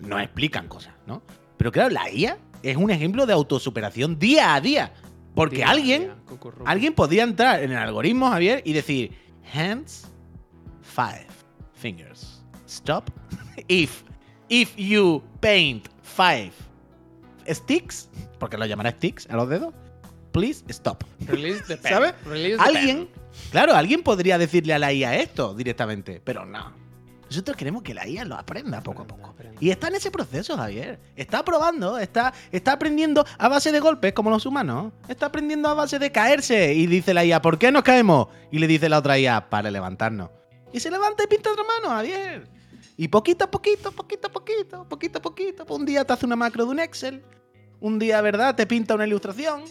[0.00, 1.22] Nos explican cosas, ¿no?
[1.56, 4.92] Pero claro, la IA es un ejemplo de autosuperación día a día.
[5.34, 6.16] Porque Día alguien día.
[6.64, 9.12] Alguien podría entrar en el algoritmo, Javier, y decir
[9.54, 10.09] hands,
[11.00, 11.26] five
[11.74, 12.42] fingers.
[12.66, 13.10] Stop.
[13.68, 14.04] If,
[14.48, 16.52] if you paint five
[17.52, 19.74] sticks, porque lo llamará sticks a los dedos,
[20.32, 21.04] please stop.
[21.26, 21.92] Release the pen.
[21.92, 22.14] ¿Sabes?
[22.24, 23.22] Release the Alguien, pen.
[23.50, 26.72] claro, alguien podría decirle a la IA esto directamente, pero no.
[27.26, 29.30] Nosotros queremos que la IA lo aprenda poco a poco.
[29.60, 30.98] Y está en ese proceso, Javier.
[31.14, 34.92] Está probando, está, está aprendiendo a base de golpes, como los humanos.
[35.06, 36.74] Está aprendiendo a base de caerse.
[36.74, 38.28] Y dice la IA, ¿por qué nos caemos?
[38.50, 40.30] Y le dice la otra IA, para levantarnos.
[40.72, 42.48] Y se levanta y pinta otra mano, Javier.
[42.96, 45.66] Y poquito a poquito, poquito a poquito, poquito a poquito.
[45.74, 47.22] Un día te hace una macro de un Excel.
[47.80, 48.54] Un día, ¿verdad?
[48.54, 49.62] Te pinta una ilustración.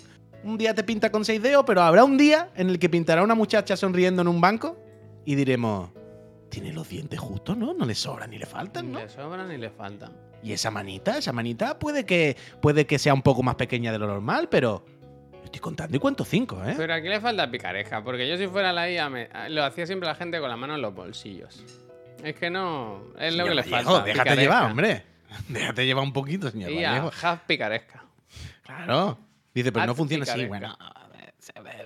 [0.44, 3.24] Un día te pinta con seis dedos, pero habrá un día en el que pintará
[3.24, 4.78] una muchacha sonriendo en un banco
[5.26, 5.90] y diremos,
[6.50, 7.74] tiene los dientes justos, ¿no?
[7.74, 9.00] No le sobran ni le faltan, Ni ¿no?
[9.00, 10.16] le sobran ni le faltan.
[10.42, 14.00] Y esa manita, esa manita puede que, puede que sea un poco más pequeña de
[14.00, 14.86] lo normal, pero
[15.50, 16.74] estoy contando y cuento cinco, ¿eh?
[16.78, 20.08] Pero aquí le falta picareja, porque yo si fuera la IA me- lo hacía siempre
[20.08, 21.64] la gente con la mano en los bolsillos.
[22.24, 24.06] Es que no, es lo Señor que le Vallejo, falta.
[24.06, 24.42] déjate picaresca.
[24.42, 25.04] llevar, hombre.
[25.48, 27.12] Déjate llevar un poquito, señor IA, Vallejo.
[27.28, 28.04] half picaresca.
[28.64, 29.18] Claro.
[29.54, 30.46] Dice, pero no funciona así.
[30.46, 30.76] Bueno,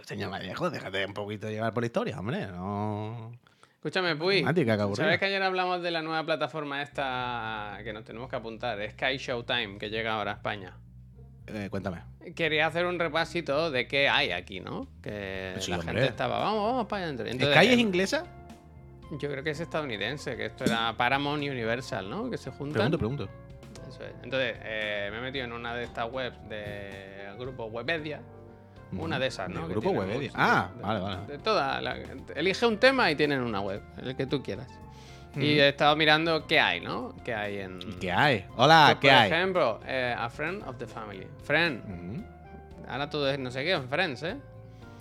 [0.06, 2.48] señor Vallejo, déjate un poquito llevar por la historia, hombre.
[2.48, 3.32] No.
[3.76, 4.44] Escúchame, Puy.
[4.96, 8.80] ¿Sabes que ayer hablamos de la nueva plataforma esta que nos tenemos que apuntar?
[8.92, 10.74] Sky Showtime, que llega ahora a España.
[11.48, 12.02] Eh, cuéntame.
[12.36, 14.88] Quería hacer un repasito de qué hay aquí, ¿no?
[15.02, 15.94] Que Sí, la hombre.
[15.94, 17.26] gente estaba, vamos, vamos para adentro.
[17.26, 18.26] Entonces, ¿Sky es eh, inglesa?
[19.20, 22.30] Yo creo que es estadounidense, que esto era Paramount y Universal, ¿no?
[22.30, 22.74] Que se juntan.
[22.92, 23.30] Pregunto, pregunto.
[23.90, 24.14] Eso es.
[24.24, 28.22] Entonces, eh, me he metido en una de estas webs del grupo Webedia.
[28.94, 29.64] Una de esas, ¿no?
[29.68, 30.18] Que grupo Webedia.
[30.20, 31.28] webs, Ah, de- vale, vale.
[31.28, 31.98] De toda la-
[32.36, 34.68] elige un tema y tienen una web, el que tú quieras.
[35.36, 37.14] Y he estado mirando qué hay, ¿no?
[37.24, 37.82] ¿Qué hay en.
[37.82, 38.46] ¿Y qué hay?
[38.56, 39.32] Hola, Pues, ¿qué por hay?
[39.32, 41.28] ejemplo, eh, A Friend of the Family.
[41.44, 42.24] Friend.
[42.88, 44.38] Ahora todo es no sé qué, Friends, ¿eh?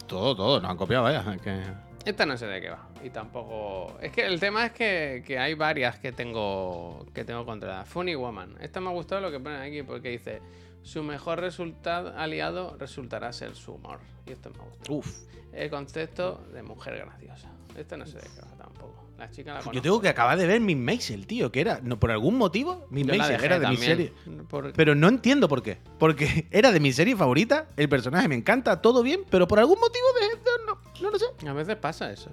[0.06, 1.24] Todo, todo, nos han copiado, vaya.
[1.34, 1.62] es que-
[2.04, 2.88] Esta no sé de qué va.
[3.04, 3.96] Y tampoco.
[4.00, 7.06] Es que el tema es que, que hay varias que tengo.
[7.14, 7.88] que tengo controladas.
[7.88, 8.56] Funny Woman.
[8.60, 10.40] Esta me ha gustado lo que ponen aquí porque dice.
[10.82, 14.00] Su mejor resultado aliado resultará ser su humor.
[14.26, 14.94] Y esto me ha gustado.
[14.98, 15.16] Uf.
[15.52, 17.48] El concepto de mujer graciosa.
[17.76, 19.01] Esta no sé de qué va tampoco.
[19.22, 19.72] La chica la conozco.
[19.72, 22.86] Yo tengo que acabar de ver Miss Maisel, tío, que era, no, por algún motivo,
[22.90, 24.12] Miss Maisel era de mi serie.
[24.48, 25.78] por- Pero no entiendo por qué.
[26.00, 29.78] Porque era de mi serie favorita, el personaje me encanta, todo bien, pero por algún
[29.78, 31.26] motivo de, no, no lo sé.
[31.46, 32.30] A veces pasa eso.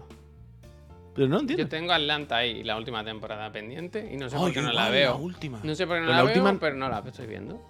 [1.14, 1.64] Pero no entiendo.
[1.64, 4.90] Yo tengo Atlanta ahí, la última temporada pendiente, y no sé por qué no la
[4.90, 5.12] veo.
[5.12, 5.60] La última.
[5.62, 7.62] No sé por qué no Pero la, la última- veo, pero no la estoy viendo.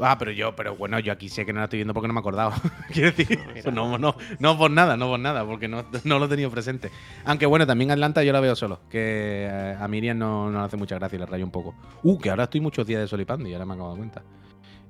[0.00, 2.14] Ah, pero yo, pero bueno, yo aquí sé que no la estoy viendo porque no
[2.14, 2.52] me he acordado.
[2.92, 3.38] Quiero decir,
[3.72, 6.90] No, no, no, por nada, no por nada, porque no, no lo he tenido presente.
[7.24, 10.64] Aunque bueno, también Atlanta yo la veo solo, que eh, a Miriam no, no le
[10.64, 11.74] hace mucha gracia y le rayo un poco.
[12.02, 14.22] Uh, que ahora estoy muchos días de Solipandi, ya me acabo de cuenta.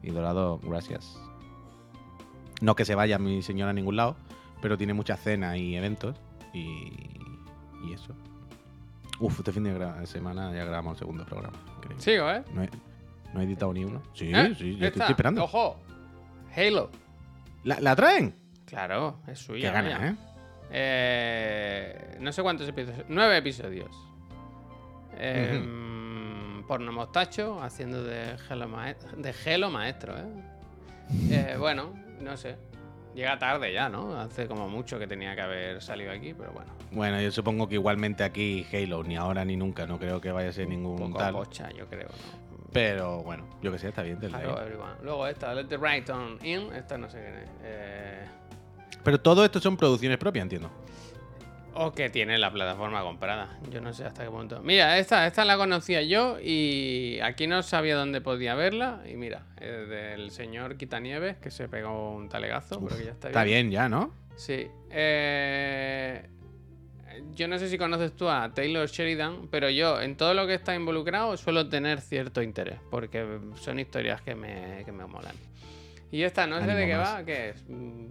[0.03, 1.19] Y Dorado, gracias.
[2.61, 4.17] No que se vaya mi señora a ningún lado,
[4.61, 6.17] pero tiene muchas cenas y eventos
[6.55, 6.93] y,
[7.85, 8.15] y eso.
[9.19, 11.59] Uf, este fin de semana ya grabamos el segundo programa.
[11.77, 12.03] increíble.
[12.03, 12.43] Sigo, ¿eh?
[12.55, 12.63] No
[13.33, 14.03] no he editado ni uno.
[14.15, 14.55] Sí, ¿Eh?
[14.59, 15.45] sí, yo estoy esperando.
[15.45, 15.77] Ojo.
[16.57, 16.91] Halo.
[17.65, 18.35] ¿La, la traen?
[18.67, 19.73] Claro, es Qué suya.
[19.73, 20.11] ganas, vaya.
[20.13, 20.17] ¿eh?
[20.75, 23.05] Eh, no sé cuántos episodios.
[23.09, 23.91] Nueve episodios.
[25.17, 30.25] Eh, Porno mostacho haciendo de gelo, mae- de gelo maestro, ¿eh?
[31.31, 32.57] Eh, Bueno, no sé.
[33.15, 34.19] Llega tarde ya, ¿no?
[34.19, 36.73] Hace como mucho que tenía que haber salido aquí, pero bueno.
[36.93, 40.49] Bueno, yo supongo que igualmente aquí Halo, ni ahora ni nunca, no creo que vaya
[40.49, 41.35] a ser Un ningún poco tal.
[41.35, 42.42] bocha, yo creo, ¿no?
[42.73, 44.19] Pero bueno, yo que sé, está bien.
[44.19, 44.93] tendrá Hello, everyone.
[45.03, 46.73] Luego esta, Let the Right On In.
[46.75, 47.51] Esta no sé quién es.
[47.63, 48.25] Eh,
[49.05, 50.71] Pero todo esto son producciones propias, entiendo.
[51.75, 53.59] O que tiene la plataforma comprada.
[53.71, 54.61] Yo no sé hasta qué punto.
[54.63, 59.01] Mira, esta, esta la conocía yo y aquí no sabía dónde podía verla.
[59.11, 63.29] Y mira, es del señor Quitanieves, que se pegó un talegazo, pero que ya está
[63.29, 63.39] bien.
[63.39, 64.13] Está bien ya, ¿no?
[64.37, 64.67] Sí.
[64.91, 66.29] Eh,
[67.35, 70.55] yo no sé si conoces tú a Taylor Sheridan, pero yo en todo lo que
[70.55, 75.35] está involucrado suelo tener cierto interés, porque son historias que me, que me molan.
[76.11, 77.15] Y esta no sé de qué más.
[77.15, 77.65] va, ¿qué es?
[77.69, 78.07] Mm,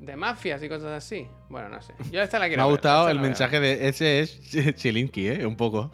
[0.00, 1.26] De mafias y cosas así.
[1.48, 1.94] Bueno, no sé.
[2.10, 5.28] Yo esta la quiero Me ha ver, gustado esta el mensaje de ese es Chilinsky,
[5.28, 5.46] ¿eh?
[5.46, 5.90] Un poco.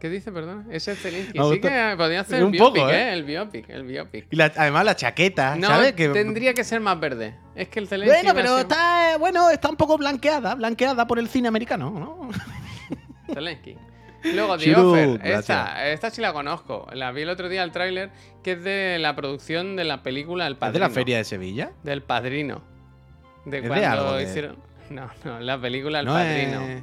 [0.00, 0.66] ¿Qué dice, perdón?
[0.70, 1.04] Ese es.
[1.04, 2.96] Me Sí que podía hacer Un el biopic, poco, ¿eh?
[3.08, 3.12] ¿eh?
[3.14, 4.26] El biopic, el biopic.
[4.30, 5.94] Y la- además la chaqueta, No, ¿sabes?
[5.94, 6.08] Que...
[6.10, 7.34] tendría que ser más verde.
[7.56, 11.28] Es que el Zelensky Bueno, pero está, bueno, está un poco blanqueada, blanqueada por el
[11.28, 12.30] cine americano, ¿no?
[13.34, 13.76] Zelensky.
[14.34, 15.20] Luego The Chiru, Offer.
[15.26, 16.86] Esta, esta sí la conozco.
[16.92, 18.10] La vi el otro día el tráiler,
[18.42, 20.84] que es de la producción de la película El ¿Es Padrino.
[20.84, 21.70] de la feria de Sevilla?
[21.82, 22.62] Del Padrino.
[23.44, 24.56] De ¿Es de cuando algo de- hicieron.
[24.90, 26.60] No, no, la película El No Padrino.
[26.62, 26.82] es-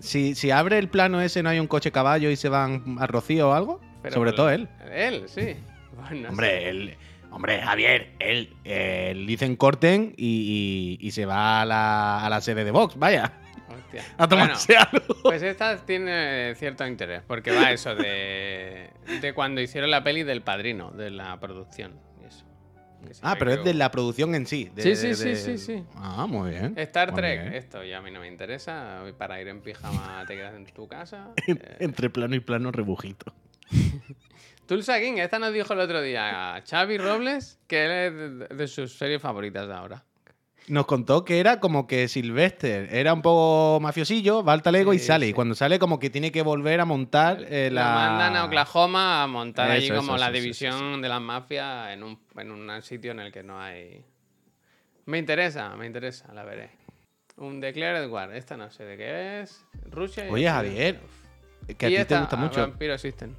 [0.00, 3.06] Si, si abre el plano ese, no hay un coche caballo y se van a
[3.06, 3.80] Rocío o algo.
[4.02, 4.68] Pero Sobre todo él.
[4.92, 5.56] Él, sí.
[5.96, 6.68] Bueno, no Hombre, sé.
[6.70, 6.94] él.
[7.32, 12.40] Hombre, Javier, él, él dicen corten y, y- y se va a la, a la
[12.40, 13.34] sede de Vox, vaya,
[13.68, 14.02] Hostia.
[14.18, 15.14] a Bueno, tomarse algo.
[15.22, 18.90] Pues esta tiene cierto interés, porque va eso de,
[19.20, 21.92] de cuando hicieron la peli del padrino, de la producción.
[23.22, 24.70] Ah, pero que es de la producción en sí.
[24.74, 25.84] de- Sí, sí, sí, de- sí, sí.
[25.96, 26.74] Ah, muy bien.
[26.76, 27.54] Star Muy Trek, bien.
[27.54, 29.02] esto ya a mí no me interesa.
[29.02, 31.30] Hoy Para ir en pijama te quedas en tu casa.
[31.46, 33.32] Eh, Entre plano y plano, rebujito.
[34.66, 38.14] Tulsa King, esta nos dijo el otro día Xavi Robles que él es
[38.48, 40.04] de, de sus series favoritas de ahora.
[40.68, 44.98] Nos contó que era como que Sylvester era un poco mafiosillo, va al talego y
[45.00, 45.26] Sí, sale.
[45.26, 45.30] sí.
[45.30, 47.94] Y cuando sale, como que tiene que volver a montar eh, La la.
[47.94, 52.18] mandan a Oklahoma a montar allí como eso, la división de las mafias en un,
[52.36, 54.04] en un sitio en el que no hay.
[55.06, 56.70] Me interesa, me interesa, la veré.
[57.36, 59.64] Un Declared War, esta no sé de qué es.
[59.90, 61.00] Rusia y Oye, Javier,
[61.78, 62.60] que a Y ti te gusta ah, mucho.
[62.60, 63.34] Vampiro System.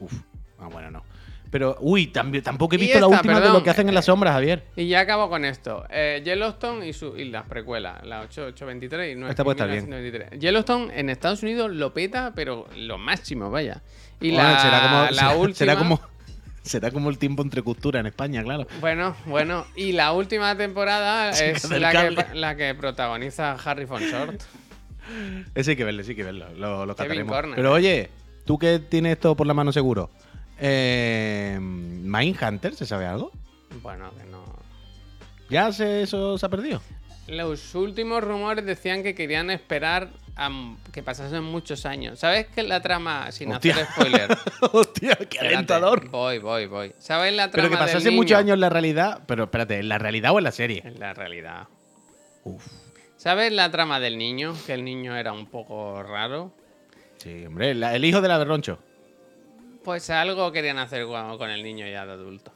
[0.00, 0.12] Uf,
[0.58, 1.04] ah, bueno, no.
[1.52, 4.10] Pero, uy, también, tampoco he visto la última de lo que hacen en las eh,
[4.10, 4.64] sombras, Javier.
[4.74, 5.84] Y ya acabo con esto.
[5.90, 9.68] Eh, Yellowstone y, su, y las precuelas, la 8, 823 y no Esta puede estar
[9.68, 9.84] bien.
[9.84, 10.40] 1993.
[10.40, 13.82] Yellowstone en Estados Unidos lo peta, pero lo máximo, vaya.
[14.18, 15.54] Y Bueno, la, será como, la será- última.
[15.56, 16.00] será como
[16.62, 18.66] será como el tiempo entre cultura en España, claro.
[18.80, 19.66] Bueno, bueno.
[19.76, 24.40] Y la última temporada es la que, la que protagoniza Harry von Short.
[25.54, 26.46] Ese hay que verlo, sí hay que verlo.
[26.56, 27.26] Lo, lo Kevin.
[27.54, 28.08] Pero oye,
[28.46, 30.08] tú que tienes esto por la mano seguro.
[30.64, 33.32] Eh, Mindhunter, ¿se sabe algo?
[33.82, 34.44] Bueno, que no.
[35.50, 36.80] ¿Ya se, eso se ha perdido?
[37.26, 40.50] Los últimos rumores decían que querían esperar a
[40.92, 42.20] que pasasen muchos años.
[42.20, 43.74] ¿Sabes que la trama, sin Hostia.
[43.74, 44.28] hacer spoiler?
[44.72, 46.08] Hostia, qué Espérate, alentador.
[46.10, 46.94] Voy, voy, voy.
[46.98, 48.16] ¿Sabes la trama Pero que del pasase niño?
[48.22, 49.22] muchos años en la realidad.
[49.26, 50.82] Pero espérate, ¿en la realidad o en la serie?
[50.84, 51.66] En la realidad.
[52.44, 52.64] Uf.
[53.16, 54.54] ¿Sabes la trama del niño?
[54.66, 56.52] Que el niño era un poco raro.
[57.18, 58.78] Sí, hombre, la- el hijo de la Berroncho.
[59.84, 62.52] Pues algo querían hacer con el niño ya de adulto.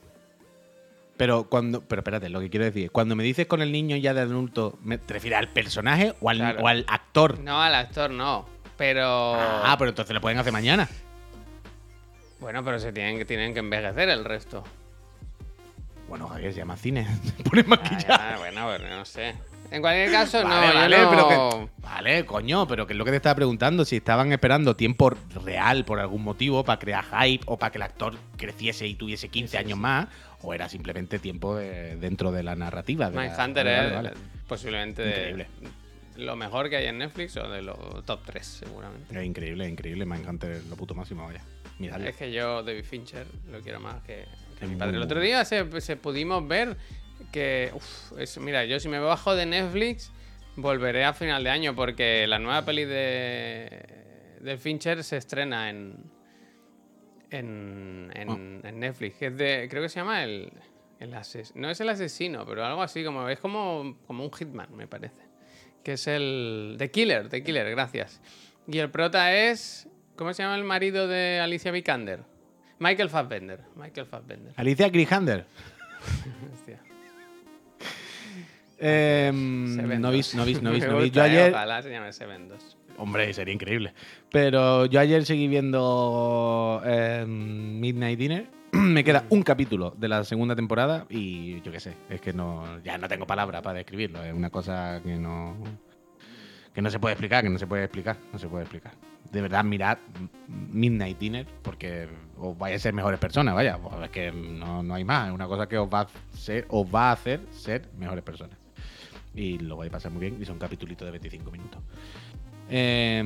[1.16, 1.80] Pero cuando.
[1.80, 2.90] Pero espérate, lo que quiero decir.
[2.90, 6.28] Cuando me dices con el niño ya de adulto, ¿me te refieres al personaje o
[6.30, 6.60] al, Claro.
[6.62, 7.38] o al actor?
[7.40, 8.46] No, al actor no.
[8.76, 9.34] Pero.
[9.34, 10.88] Ah, pero entonces lo pueden hacer mañana.
[12.38, 14.62] Bueno, pero se tienen que, tienen que envejecer el resto.
[16.08, 17.06] Bueno, Javier, se llama cine.
[17.48, 18.06] Pones Ah, maquillaje.
[18.08, 19.34] ya, bueno, bueno, no sé.
[19.70, 22.96] En cualquier caso, no, Vale, yo vale, no- pero que- Vale, coño, pero que es
[22.96, 25.10] lo que te estaba preguntando, si estaban esperando tiempo
[25.44, 29.28] real por algún motivo para crear hype o para que el actor creciese y tuviese
[29.28, 30.08] 15 años más,
[30.42, 33.10] o era simplemente tiempo de- dentro de la narrativa.
[33.10, 34.14] de la- Mindhunter vale, es
[34.46, 35.46] posiblemente Increíble.
[36.16, 39.18] lo mejor que hay en Netflix o de los top 3, seguramente.
[39.18, 40.06] Es increíble, es increíble.
[40.06, 41.40] Mindhunter es lo puto máximo, vaya.
[41.78, 42.08] Miradlo.
[42.08, 44.24] Es que yo, David Fincher, lo quiero más que,
[44.66, 44.96] mi padre.
[44.96, 46.76] El otro día se, se pudimos ver
[47.32, 47.70] que.
[47.74, 50.12] uf, es- mira, yo si me bajo de Netflix,
[50.56, 53.84] volveré a final de año porque la nueva peli de,
[54.40, 55.96] de Fincher se estrena en.
[57.30, 59.16] En, en, en Netflix.
[59.16, 60.52] que es de, creo que se llama el.
[61.00, 63.28] el ases- no es el asesino, pero algo así como.
[63.28, 65.22] Es como, como un hitman, me parece.
[65.82, 66.76] Que es el.
[66.78, 68.20] The Killer, The Killer, gracias.
[68.68, 69.88] Y el prota es.
[70.16, 72.20] ¿Cómo se llama el marido de Alicia Vikander?
[72.78, 73.60] Michael Fassbender.
[73.74, 74.52] Michael Fassbender.
[74.56, 75.44] Alicia Grihander.
[76.52, 76.80] Hostia.
[78.78, 81.12] Em, no veis, no veis, no Me no veis.
[81.12, 81.50] Yo ayer.
[81.52, 82.76] Ojalá se llame Seven 2.
[82.98, 83.92] Hombre, sería increíble.
[84.30, 88.50] Pero yo ayer seguí viendo em, Midnight Dinner.
[88.72, 92.82] Me queda un capítulo de la segunda temporada y yo qué sé, es que no,
[92.82, 94.22] ya no tengo palabras para describirlo.
[94.24, 95.56] Es una cosa que no,
[96.74, 98.92] que no se puede explicar, que no se puede explicar, no se puede explicar.
[99.30, 99.98] De verdad, mirad
[100.72, 102.08] Midnight Dinner porque
[102.38, 103.78] os vais a ser mejores personas, vaya.
[103.78, 105.28] Pues es que no, no hay más.
[105.28, 108.65] Es una cosa que os va, a ser, os va a hacer ser mejores personas.
[109.36, 111.80] Y lo vais a pasar muy bien y son capítulos de 25 minutos.
[112.68, 113.22] Eh,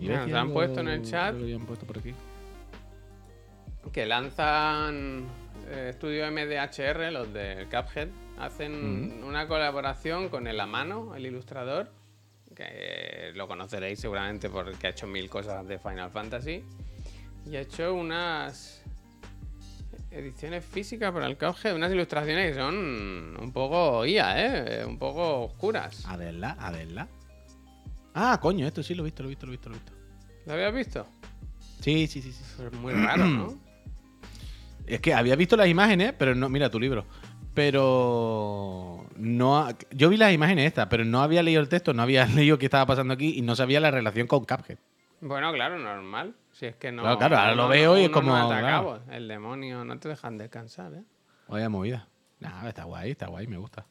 [0.00, 1.36] Mira, te han puesto en el chat.
[1.36, 2.12] que habían puesto por aquí.
[3.92, 5.26] Que lanzan
[5.68, 8.08] eh, Estudio MDHR, los de Cuphead.
[8.38, 11.88] Hacen una colaboración con el Amano, el ilustrador.
[12.56, 16.64] Que eh, lo conoceréis seguramente porque ha hecho mil cosas de Final Fantasy.
[17.46, 18.83] Y ha hecho unas
[20.14, 21.74] ediciones físicas para el Cuphead.
[21.74, 24.84] Unas ilustraciones que son un poco IA, ¿eh?
[24.84, 26.04] Un poco oscuras.
[26.06, 27.08] A verla, a verla.
[28.14, 29.78] Ah, coño, esto sí lo he visto, lo he visto, lo he visto, lo he
[29.78, 29.92] visto.
[30.46, 31.06] ¿Lo habías visto?
[31.80, 32.44] Sí, sí, sí, sí.
[32.64, 33.58] Es muy raro, ¿no?
[34.86, 36.50] Es que había visto las imágenes, pero no.
[36.50, 37.06] Mira tu libro.
[37.54, 39.06] Pero.
[39.16, 42.58] no Yo vi las imágenes estas, pero no había leído el texto, no había leído
[42.58, 44.76] qué estaba pasando aquí y no sabía la relación con Cuphead.
[45.22, 46.34] Bueno, claro, normal.
[46.54, 47.02] Si es que no.
[47.02, 49.02] Claro, claro, ahora lo veo no- y es como, no claro.
[49.10, 51.04] El demonio no te dejan descansar, ¿eh?
[51.48, 52.08] Vaya movida.
[52.38, 53.84] Nah, está guay, está guay, me gusta.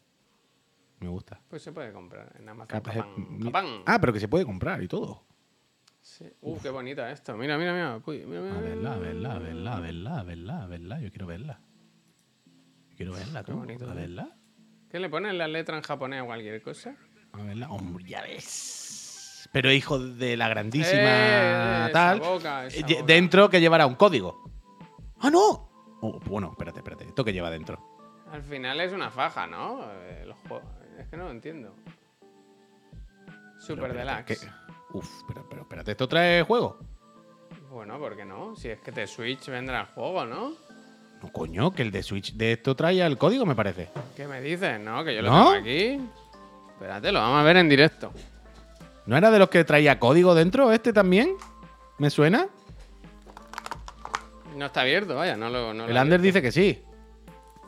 [0.99, 1.41] Me gusta.
[1.49, 2.67] Pues se puede comprar en Amazon.
[2.81, 3.39] Capán.
[3.43, 3.65] Capán.
[3.85, 5.25] Ah, pero que se puede comprar y todo.
[5.99, 6.25] Sí.
[6.41, 7.35] Uh, qué bonita esto.
[7.35, 8.01] Mira, mira, mira.
[8.05, 10.99] Uy, mira, mira, A verla, a verla, a verla, a verla, a verla, a verla.
[11.01, 11.59] Yo quiero verla.
[12.91, 14.29] Yo quiero verla, Qué bonito, A verla.
[14.89, 16.95] ¿Qué le ponen la letra en japonés a cualquier cosa?
[17.33, 17.69] A verla.
[17.69, 18.79] Hombre, ya ves.
[19.53, 22.19] Pero hijo de la grandísima Eh, esa tal.
[22.19, 23.05] boca, esa eh, de- boca.
[23.05, 24.43] dentro que llevará un código.
[25.21, 25.69] ¡Ah, no!
[26.01, 27.05] Oh, bueno, espérate, espérate.
[27.05, 27.79] ¿Esto que lleva dentro?
[28.31, 29.79] Al final es una faja, ¿no?
[29.91, 30.65] Eh, los juegos.
[30.99, 31.75] Es que no lo entiendo.
[33.59, 34.49] Super Deluxe.
[34.91, 36.79] Uf, pero, pero espérate, ¿esto trae juego?
[37.71, 38.55] Bueno, ¿por qué no?
[38.55, 40.51] Si es que de Switch vendrá el juego, ¿no?
[41.21, 43.89] No, coño, que el de Switch de esto trae el código, me parece.
[44.15, 44.79] ¿Qué me dices?
[44.79, 45.37] No, que yo lo ¿No?
[45.51, 46.01] tengo aquí.
[46.73, 48.11] Espérate, lo vamos a ver en directo.
[49.05, 51.35] ¿No era de los que traía código dentro este también?
[51.97, 52.47] ¿Me suena?
[54.55, 55.73] No está abierto, vaya, no lo.
[55.73, 56.83] No lo el he Ander dice que sí.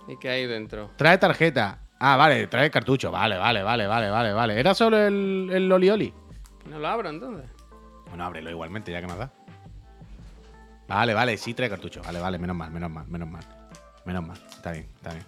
[0.07, 0.91] ¿Y qué hay dentro?
[0.95, 1.79] Trae tarjeta.
[1.99, 3.11] Ah, vale, trae cartucho.
[3.11, 4.59] Vale, vale, vale, vale, vale, vale.
[4.59, 6.13] ¿Era solo el, el Oli Oli?
[6.69, 7.49] No lo abro entonces.
[8.09, 9.31] Bueno, ábrelo igualmente, ya que nos da.
[10.87, 12.01] Vale, vale, sí trae cartucho.
[12.03, 13.43] Vale, vale, menos mal, menos mal, menos mal.
[14.05, 14.37] Menos mal.
[14.49, 15.25] Está bien, está bien.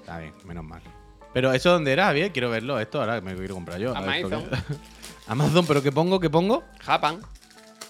[0.00, 0.82] Está bien, menos mal.
[1.36, 2.80] Pero eso dónde era, bien, quiero verlo.
[2.80, 3.94] Esto ahora me quiero comprar yo.
[3.94, 4.44] Amazon.
[5.26, 6.18] Amazon, pero ¿qué pongo?
[6.18, 6.64] ¿Qué pongo?
[6.80, 7.20] Japan.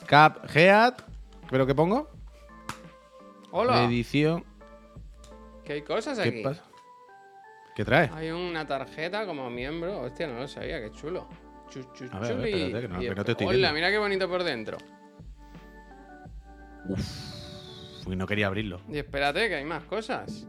[0.05, 1.01] Cap, Geat.
[1.49, 2.11] ¿Pero qué pongo?
[3.53, 3.85] Hola.
[3.85, 4.45] Edición.
[5.65, 6.43] ¿Qué hay cosas ¿Qué aquí?
[6.43, 6.65] pasa?
[7.77, 8.11] ¿Qué trae?
[8.15, 10.01] Hay una tarjeta como miembro.
[10.01, 11.29] Hostia, no lo sabía, qué chulo.
[11.71, 12.63] Chu, chu, A ver, a ver, chuli.
[12.65, 13.73] espérate, que no- Y que no el- te estoy Hola, viendo.
[13.75, 14.77] mira qué bonito por dentro.
[18.07, 18.81] Uy, no quería abrirlo.
[18.89, 20.49] Y espérate, que hay más cosas.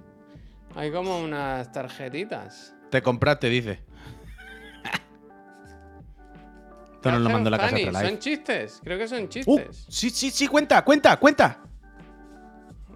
[0.75, 2.73] Hay como unas tarjetitas.
[2.89, 3.79] Te compraste, dice.
[6.95, 7.77] Esto nos lo mandó la casa.
[8.01, 8.81] ¿Son chistes?
[8.83, 9.85] Creo que son Uh, chistes.
[9.89, 11.59] sí, sí, sí, cuenta, cuenta, cuenta.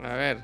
[0.03, 0.39] A ver.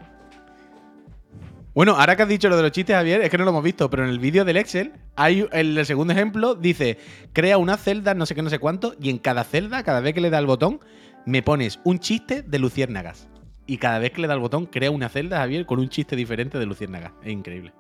[1.73, 3.63] Bueno, ahora que has dicho lo de los chistes, Javier, es que no lo hemos
[3.63, 6.97] visto, pero en el vídeo del Excel, hay el, segundo ejemplo, dice,
[7.33, 10.13] crea una celda, no sé qué, no sé cuánto, y en cada celda, cada vez
[10.15, 10.79] que le da el botón,
[11.25, 13.27] me pones un chiste de luciérnagas.
[13.67, 16.15] y cada vez que le da el botón crea una celda, Javier, con un chiste
[16.15, 17.13] diferente de Luciérnaga.
[17.21, 17.73] Es increíble.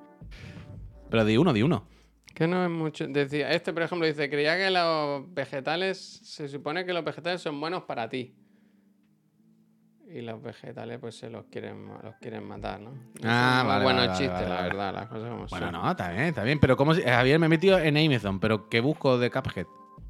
[1.09, 1.87] Pero de uno, de uno.
[2.33, 3.07] Que no es mucho.
[3.07, 7.59] Decía, este, por ejemplo, dice, creía que los vegetales, se supone que los vegetales son
[7.59, 8.35] buenos para ti.
[10.09, 12.93] Y los vegetales, pues se los quieren, los quieren matar, ¿no?
[13.23, 14.67] Ah, vale, Buenos vale, chistes, vale, la vale.
[14.69, 15.73] verdad, las cosas como Bueno, son.
[15.73, 16.59] no, está bien, está bien.
[16.59, 19.65] Pero como si, Javier me he metido en Amazon, pero ¿qué busco de Cuphead?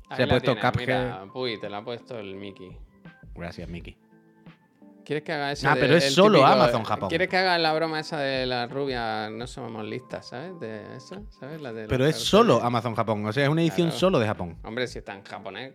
[0.09, 1.03] Ahí Se ha puesto tienes, Cuphead.
[1.05, 2.77] Mira, Puy, te la ha puesto el Mickey.
[3.33, 3.97] Gracias, Mickey.
[5.07, 5.69] ¿Quieres que haga eso?
[5.69, 7.07] Ah, de- pero es solo Amazon Japón.
[7.07, 9.29] ¿Quieres que haga la broma esa de la rubia?
[9.29, 10.59] No somos listas, ¿sabes?
[10.59, 11.61] De eso, ¿sabes?
[11.61, 12.27] La de Pero es carteles.
[12.29, 13.25] solo Amazon Japón.
[13.25, 13.99] O sea, es una edición Claro.
[13.99, 14.57] solo de Japón.
[14.65, 15.73] Hombre, si está en japonés.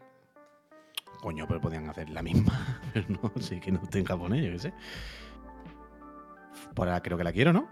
[1.22, 2.52] Coño, pero podían hacer la misma.
[2.92, 4.74] Pero no, sí que no esté en japonés, yo qué sé.
[6.74, 7.68] Por ahora creo que la quiero, ¿no?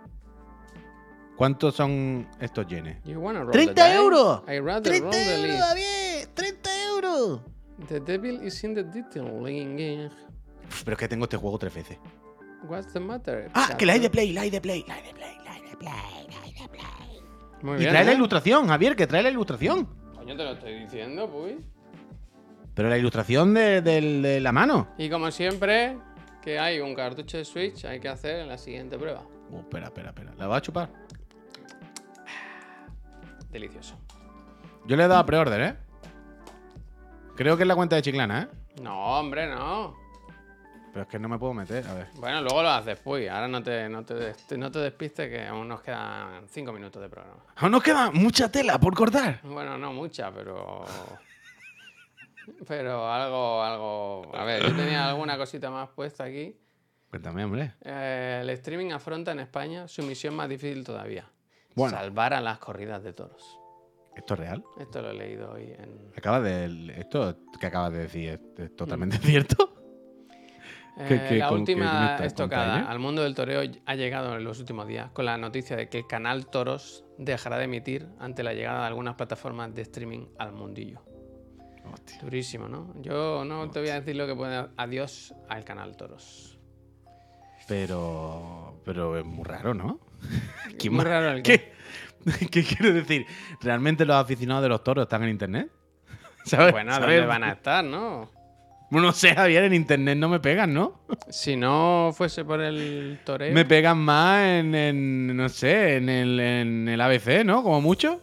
[1.37, 3.03] ¿Cuántos son estos yenes?
[3.05, 3.95] You wanna roll the ¡30 dice?
[3.97, 4.43] euros!
[4.49, 5.61] I rather roll the leaf.
[5.61, 6.29] David!
[6.35, 7.41] ¡30 euros!
[7.89, 10.11] The devil is in the detailing.
[10.85, 11.99] Pero es que tengo este juego tres veces.
[12.65, 13.51] What's the matter?
[13.55, 14.11] Ah, que la hay de?
[14.11, 16.53] Play, la hay de Play, la hay de Play, la hay de Play, la hay
[16.53, 17.23] de Play.
[17.63, 17.91] Muy Y bien.
[17.91, 18.15] trae la ¿eh?
[18.15, 19.87] ilustración, Javier, que trae la ilustración.
[20.15, 21.57] Coño, te lo estoy diciendo, pues.
[22.75, 24.89] Pero la ilustración de, la mano.
[24.99, 25.99] Y como siempre,
[26.43, 29.23] que hay un cartucho de Switch, hay que hacer en la siguiente prueba.
[29.53, 30.33] Oh, espera, espera, espera.
[30.39, 30.89] ¿La va a chupar?
[33.51, 33.99] Delicioso.
[34.87, 35.77] Yo le he dado pre-order, ¿eh?
[37.37, 38.49] Creo que es la cuenta de Chiclana, ¿eh?
[38.83, 39.95] No, hombre, no.
[40.93, 42.09] Pero es que no me puedo meter, a ver.
[42.17, 43.31] Bueno, luego lo haces, pues.
[43.31, 47.09] Ahora no te, no te, no te despistes, que aún nos quedan 5 minutos de
[47.09, 47.45] programa.
[47.57, 49.41] Aún nos queda mucha tela por cortar.
[49.45, 50.85] Bueno, no mucha, pero.
[52.67, 54.37] Pero algo, algo.
[54.37, 56.57] A ver, yo tenía alguna cosita más puesta aquí.
[57.09, 57.75] Cuéntame, hombre.
[57.83, 61.31] Eh, el streaming afronta en España su misión más difícil todavía.
[61.77, 61.97] Bueno.
[61.97, 63.59] Salvar a las corridas de toros.
[64.17, 64.65] ¿Esto es real?
[64.79, 66.13] Esto lo he leído hoy en.
[66.17, 66.95] Acabas de.
[66.99, 69.80] Esto que acabas de decir es, es totalmente cierto.
[71.09, 74.59] ¿Qué- Eh, qué- la qué última estocada al mundo del toreo ha llegado en los
[74.61, 78.53] últimos días con la noticia de que el canal Toros dejará de emitir ante la
[78.55, 81.03] llegada de algunas plataformas de streaming al mundillo.
[81.93, 82.19] Hostia.
[82.23, 82.93] Durísimo, ¿no?
[83.01, 84.69] Yo no te voy a decir lo que puede.
[84.77, 86.59] Adiós al canal Toros.
[87.67, 88.81] Pero.
[88.85, 90.01] Pero es muy raro, ¿no?
[90.79, 91.73] ¿Quién Muy raro el ¿Qué?
[92.51, 93.27] ¿Qué quiero decir?
[93.61, 95.71] ¿Realmente los aficionados de los toros están en internet?
[96.45, 96.73] ¿Sabes?
[96.73, 97.07] Bueno, ¿Sabes?
[97.17, 98.31] ¿dónde van a estar, no?
[98.91, 101.01] No sé, Javier, en internet no me pegan, ¿no?
[101.29, 103.55] Si no fuese por el toreo.
[103.55, 107.63] Me pegan más en, en, no sé, en el, en el ABC, ¿no?
[107.63, 108.21] Como mucho.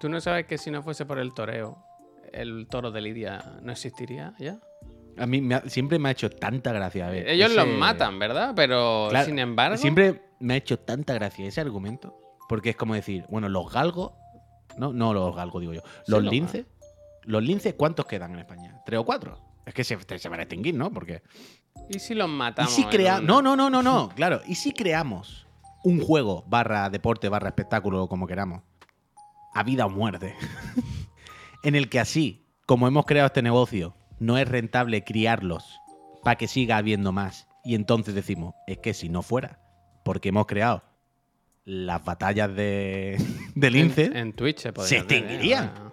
[0.00, 1.78] ¿Tú no sabes que si no fuese por el toreo,
[2.32, 4.58] el toro de Lidia no existiría ya?
[5.16, 7.08] A mí me ha- siempre me ha hecho tanta gracia.
[7.08, 8.52] a ver, Ellos ese- los matan, ¿verdad?
[8.56, 9.76] Pero Claro, sin embargo.
[9.76, 12.16] Siempre me ha hecho tanta gracia ese argumento.
[12.48, 14.12] Porque es como decir, bueno, los galgos.
[14.78, 15.82] No, no los galgos, digo yo.
[16.06, 16.66] Los los linces.
[17.24, 18.80] Los linces, ¿cuántos quedan en España?
[18.86, 19.38] ¿Tres o cuatro?
[19.68, 20.90] Es que se, se van a extinguir, ¿no?
[20.90, 21.22] Porque.
[21.90, 22.72] ¿Y si los ¿Y matamos?
[22.72, 23.20] si en creamos.
[23.20, 24.08] un- No, no, no, no, no.
[24.14, 24.40] Claro.
[24.46, 25.46] ¿Y si creamos
[25.84, 28.62] un juego barra deporte, barra espectáculo, como queramos?
[29.54, 30.34] A vida o muerte.
[31.62, 35.78] en el que así, como hemos creado este negocio, no es rentable criarlos
[36.24, 37.46] para que siga habiendo más.
[37.64, 39.60] Y entonces decimos, es que si no fuera,
[40.04, 40.82] porque hemos creado
[41.64, 43.18] las batallas de,
[43.54, 44.98] de lince, En, en Twitch se ¿eh?
[44.98, 45.87] extinguirían.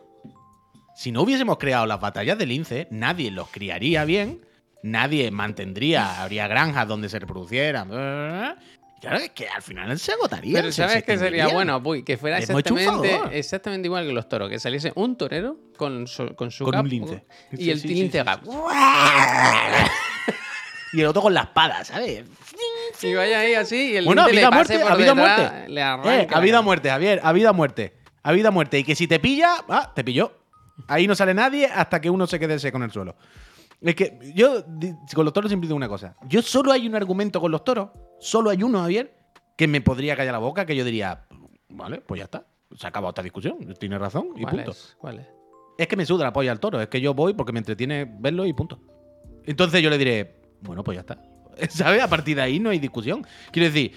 [0.95, 4.45] Si no hubiésemos creado las batallas de lince, nadie los criaría bien,
[4.81, 7.89] nadie mantendría, habría granjas donde se reproducieran.
[9.01, 10.61] Claro, es que al final se agotarían.
[10.61, 11.83] Pero ¿sabes qué sería bueno?
[11.83, 12.03] Puy?
[12.03, 12.37] que fuera
[13.31, 14.49] exactamente, igual que los toros.
[14.49, 17.25] Que saliese un torero con su, con su Con un lince.
[17.51, 18.25] Y Sí, el sí, lince sí,
[20.93, 22.23] Y el otro con la espada, ¿sabes?
[23.01, 25.13] Y vaya ahí así y el Bueno, lince vida le pase muerte, por a vida
[25.13, 25.69] detrás, muerte.
[25.69, 25.81] Le
[26.21, 27.93] Eh, a vida muerte, Javier, a vida muerte.
[28.23, 28.79] A vida muerte.
[28.79, 30.44] Y que si te pilla, ah, te pilló.
[30.87, 33.15] Ahí no sale nadie hasta que uno se quede seco en el suelo.
[33.81, 34.63] Es que yo
[35.13, 36.15] con los toros siempre digo una cosa.
[36.27, 39.13] Yo solo hay un argumento con los toros, solo hay uno, Javier,
[39.57, 41.25] que me podría callar la boca, que yo diría,
[41.69, 42.45] vale, pues ya está.
[42.75, 43.57] Se ha acabado esta discusión.
[43.79, 44.71] Tiene razón y ¿Cuál punto.
[44.71, 44.95] es?
[44.97, 45.27] ¿Cuál es?
[45.77, 46.81] Es que me suda la polla al toro.
[46.81, 48.79] Es que yo voy porque me entretiene verlo y punto.
[49.45, 51.21] Entonces yo le diré, bueno, pues ya está.
[51.69, 52.01] ¿Sabes?
[52.01, 53.25] A partir de ahí no hay discusión.
[53.51, 53.93] Quiero decir,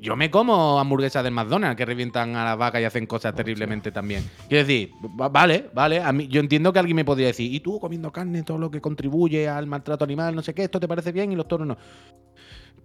[0.00, 3.92] yo me como hamburguesas del McDonald's que revientan a las vacas y hacen cosas terriblemente
[3.92, 4.24] también.
[4.48, 6.00] Quiero decir, va- vale, vale.
[6.00, 8.70] A mí, yo entiendo que alguien me podría decir, ¿y tú comiendo carne, todo lo
[8.70, 11.66] que contribuye al maltrato animal, no sé qué, esto te parece bien y los toros
[11.66, 11.76] no?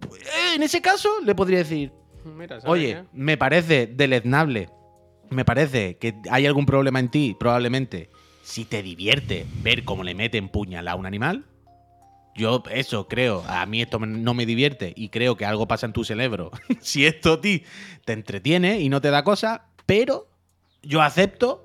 [0.00, 1.92] Pues, eh, en ese caso, le podría decir,
[2.24, 3.04] Mira, ¿sabes Oye, qué?
[3.12, 4.68] me parece deleznable.
[5.30, 8.10] Me parece que hay algún problema en ti, probablemente.
[8.42, 11.44] Si te divierte ver cómo le meten puñal a un animal,
[12.34, 13.42] yo eso creo.
[13.46, 16.50] A mí esto no me divierte y creo que algo pasa en tu cerebro.
[16.80, 17.64] si esto a ti
[18.04, 20.28] te entretiene y no te da cosa, pero
[20.82, 21.64] yo acepto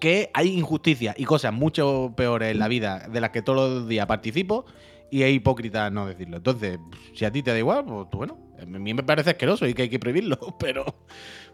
[0.00, 3.88] que hay injusticia y cosas mucho peores en la vida de las que todos los
[3.88, 4.64] días participo
[5.10, 6.36] y es hipócrita no decirlo.
[6.38, 6.78] Entonces,
[7.14, 9.82] si a ti te da igual, pues bueno, a mí me parece asqueroso y que
[9.82, 10.84] hay que prohibirlo, pero,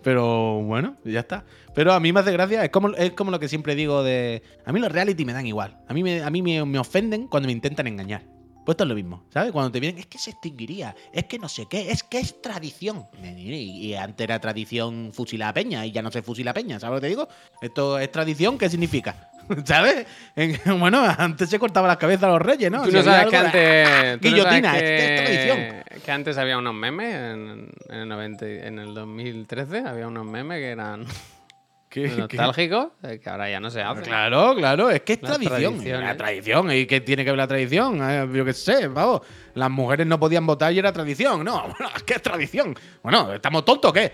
[0.02, 1.44] pero bueno, ya está.
[1.74, 4.42] Pero a mí me hace gracia, es como, es como lo que siempre digo de...
[4.64, 5.78] A mí los reality me dan igual.
[5.88, 8.33] A mí me, a mí me, me ofenden cuando me intentan engañar.
[8.64, 9.52] Pues esto es lo mismo, ¿sabes?
[9.52, 12.40] Cuando te vienen, es que se extinguiría, es que no sé qué, es que es
[12.40, 13.04] tradición.
[13.22, 13.52] Y,
[13.88, 16.94] y antes era tradición fusilar a peña y ya no se fusila a peña, ¿sabes
[16.94, 17.28] lo que te digo?
[17.60, 19.30] Esto es tradición, ¿qué significa?
[19.66, 20.06] ¿Sabes?
[20.34, 22.82] En- bueno, antes se cortaba las cabezas a los reyes, ¿no?
[22.84, 24.20] Tú Si no había sabes que antes.
[24.20, 26.00] tú no Guillotina, es que es tradición.
[26.02, 30.24] que, antes había unos memes en, en el 90, y- en el 2013 había unos
[30.24, 31.04] memes que eran
[31.94, 32.36] ¿Qué- qué?
[32.36, 34.02] nostálgicos, eh, que ahora ya no se hacen.
[34.02, 35.78] Claro, claro, es que es Las tradición.
[36.04, 38.00] La tradición, ¿y qué tiene que ver la tradición?
[38.02, 39.20] Eh, yo qué sé, vamos.
[39.54, 41.44] Las mujeres no podían votar y era tradición.
[41.44, 42.74] No, bueno, es que es tradición.
[43.02, 44.12] Bueno, ¿estamos tontos o qué?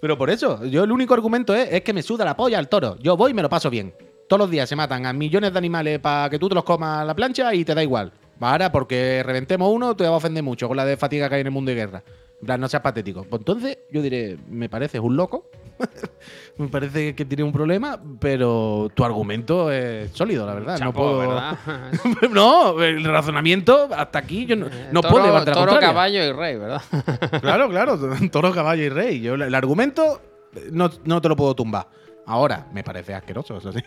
[0.00, 2.68] Pero por eso, yo el único argumento es, es que me suda la polla al
[2.68, 2.96] toro.
[2.98, 3.94] Yo voy y me lo paso bien.
[4.28, 7.00] Todos los días se matan a millones de animales para que tú te los comas
[7.02, 8.10] a la plancha y te da igual.
[8.40, 11.40] Ahora, porque reventemos uno, te va a ofender mucho con la de fatiga que hay
[11.42, 12.02] en el mundo de guerra.
[12.40, 13.24] En plan, no seas patético.
[13.24, 15.50] Pues entonces, yo diré, me pareces un loco.
[16.56, 20.78] me parece que tiene un problema, pero tu argumento es sólido, la verdad.
[20.80, 21.18] no puedo.
[21.18, 21.58] ¿verdad?
[22.30, 25.88] no, el razonamiento hasta aquí yo no, no Toro- puedo llevarte la Toro, contraria.
[25.88, 26.82] caballo y rey, ¿verdad?
[27.40, 27.98] Claro, claro,
[28.30, 29.20] toro, caballo y rey.
[29.20, 30.20] Yo, el argumento
[30.70, 31.88] no, no te lo puedo tumbar.
[32.26, 33.80] Ahora, me parece asqueroso, eso sí.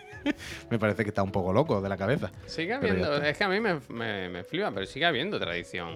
[0.70, 2.32] me parece que está un poco loco de la cabeza.
[2.46, 5.96] Sigue habiendo, es que a mí me, me, me flipa, pero sigue habiendo tradición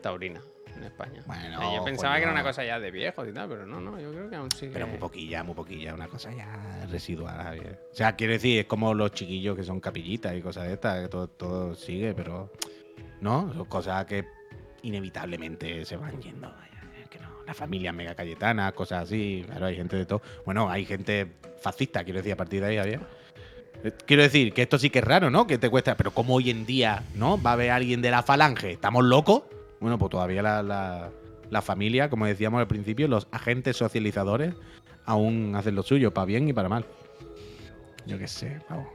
[0.00, 0.40] taurina
[0.82, 1.22] en España.
[1.26, 3.66] Bueno, O sea, yo pensaba que era una cosa ya de viejos y tal, pero
[3.66, 4.72] no, no, yo creo que aún sigue.
[4.72, 7.76] Pero muy poquilla, muy poquilla, una cosa ya residual.
[7.92, 11.02] O sea, quiero decir, es como los chiquillos que son capillitas y cosas de estas,
[11.02, 12.52] que todo, todo sigue, pero
[13.20, 14.24] no, son cosas que
[14.82, 16.48] inevitablemente se van yendo.
[16.48, 17.28] vaya, que no.
[17.46, 20.22] La familia mega cayetana, cosas así, claro, hay gente de todo.
[20.44, 21.26] Bueno, hay gente
[21.60, 23.00] fascista, quiero decir, a partir de ahí, Javier.
[23.84, 25.46] Eh, Quiero decir que esto sí que es raro, ¿no?
[25.46, 27.40] Que te cuesta, pero como hoy en día, ¿no?
[27.40, 29.42] Va a haber alguien de la falange, ¿estamos locos?
[29.82, 31.10] Bueno, pues todavía la, la-
[31.50, 34.54] la familia, como decíamos al principio, los agentes socializadores
[35.04, 36.86] aún hacen lo suyo, para bien y para mal.
[38.06, 38.86] Yo qué sé, vamos.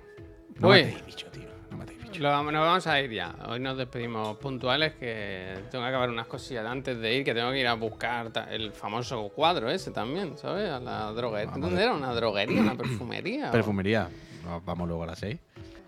[0.59, 0.83] No Uy.
[0.85, 1.43] matéis bicho, tío.
[1.69, 2.19] No matéis bicho.
[2.23, 3.35] Lo nos vamos a ir ya.
[3.47, 7.51] Hoy nos despedimos puntuales que tengo que acabar unas cosillas antes de ir, que tengo
[7.51, 10.69] que ir a buscar el famoso cuadro ese también, ¿sabes?
[10.71, 11.51] A la droguería.
[11.55, 11.93] ¿Dónde era?
[11.93, 12.61] ¿Una droguería?
[12.61, 13.51] ¿Una perfumería?
[13.51, 14.09] Perfumería.
[14.47, 15.37] Va- Vamos luego a las 6.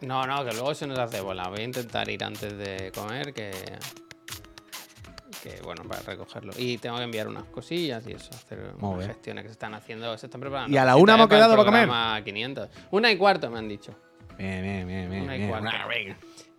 [0.02, 1.48] No, no, que luego se nos hace bola.
[1.50, 3.52] Voy a intentar ir antes de comer, que.
[5.50, 6.54] Que bueno, para recogerlo.
[6.58, 9.10] Y tengo que enviar unas cosillas y eso, hacer Muy unas bien.
[9.12, 10.74] gestiones que se están haciendo, se están preparando.
[10.74, 11.84] ¿Y a la una eh, hemos quedado para comer?
[11.88, 12.70] programa 500.
[12.92, 13.96] Una y cuarto me han dicho.
[14.38, 15.24] Bien, bien, bien, bien.
[15.24, 15.50] Una y bien.
[15.50, 15.70] cuarto.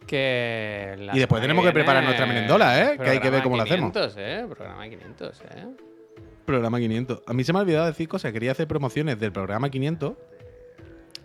[0.06, 2.98] Que la Y después tenemos que preparar nuestra merendola, ¿eh?
[2.98, 3.92] Que hay que ver cómo lo hacemos.
[3.92, 4.46] 500, ¿eh?
[4.48, 5.66] Programa 500, ¿eh?
[6.44, 7.22] Programa 500.
[7.26, 8.32] A mí se me ha olvidado decir cosas.
[8.32, 10.14] Quería hacer promociones del programa 500.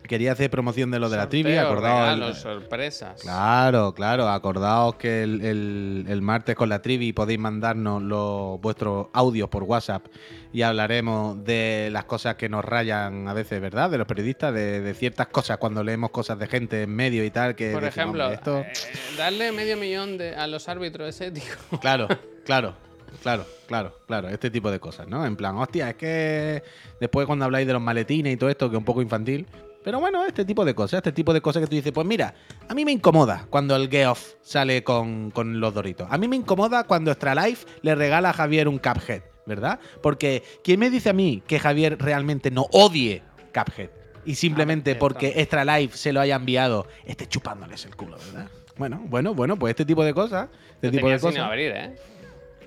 [0.07, 1.63] Quería hacer promoción de lo de la trivia.
[1.63, 1.99] Acordaos.
[2.01, 3.21] regalos, sorpresas.
[3.21, 4.29] Claro, claro.
[4.29, 9.63] Acordaos que el, el- el martes con la trivi podéis mandarnos los, vuestros audios por
[9.63, 10.05] WhatsApp
[10.53, 13.89] y hablaremos de las cosas que nos rayan a veces, ¿verdad?
[13.89, 17.31] De los periodistas, de, de ciertas cosas cuando leemos cosas de gente en medio y
[17.31, 17.55] tal.
[17.55, 18.59] Que Por decimos, ejemplo, "Hombre, esto...
[18.59, 21.47] eh, darle medio millón de- a los árbitros es ético.
[21.81, 22.07] Claro,
[22.45, 22.75] claro,
[23.21, 24.29] claro, claro, claro.
[24.29, 25.25] Este tipo de cosas, ¿no?
[25.25, 26.63] En plan, hostia, es que
[26.99, 29.45] después cuando habláis de los maletines y todo esto, que es un poco infantil.
[29.85, 32.33] Pero bueno, este tipo de cosas, este tipo de cosas que tú dices, pues mira,
[32.67, 36.07] a mí me incomoda cuando el Geoff sale con, con los doritos.
[36.09, 39.79] A mí me incomoda cuando Extra Life le regala a Javier un Cuphead, ¿verdad?
[40.01, 43.21] Porque ¿quién me dice a mí que Javier realmente no odie
[43.53, 43.91] Cuphead?
[44.25, 45.33] Y simplemente porque.
[45.35, 48.49] Extra Life se lo haya enviado, esté chupándoles el culo, ¿verdad?
[48.77, 51.43] Bueno, bueno, bueno, pues este tipo de cosas, este tipo tenía de cosas.
[51.43, 51.95] abrir, ¿eh?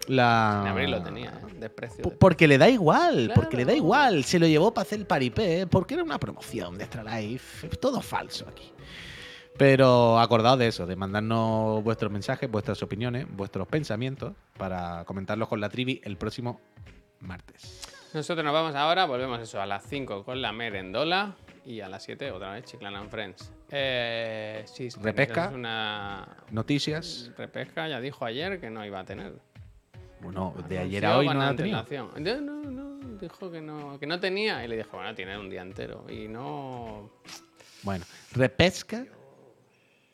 [0.09, 0.61] La...
[0.62, 1.54] Sin abrir lo tenía, ¿eh?
[1.59, 2.02] Desprecio.
[2.04, 4.24] P- Porque le da igual, porque le da igual.
[4.24, 7.68] Se lo llevó para hacer el paripé, porque era una promoción de Extra Life.
[7.76, 8.72] Todo falso aquí.
[9.56, 15.61] Pero acordaos de eso, de mandarnos vuestros mensajes, vuestras opiniones, vuestros pensamientos para comentarlos con
[15.61, 16.61] la trivi el próximo
[17.20, 17.82] martes.
[18.14, 21.34] Nosotros nos vamos ahora, volvemos eso a las 5 con la merendola
[21.66, 23.52] y a las 7 otra vez Chiclana and Friends.
[23.70, 24.64] Eh,
[25.02, 25.50] Repesca.
[25.52, 27.30] una Noticias.
[27.36, 29.34] repesca, ya dijo ayer que no iba a tener.
[30.20, 31.52] Bueno, de ayer a hoy no la.
[31.52, 35.48] De- No, no, dijo que no, que no tenía y le dijo, bueno, tiene un
[35.50, 36.06] día entero.
[36.08, 37.10] Y no...
[37.82, 39.06] Bueno, repesca,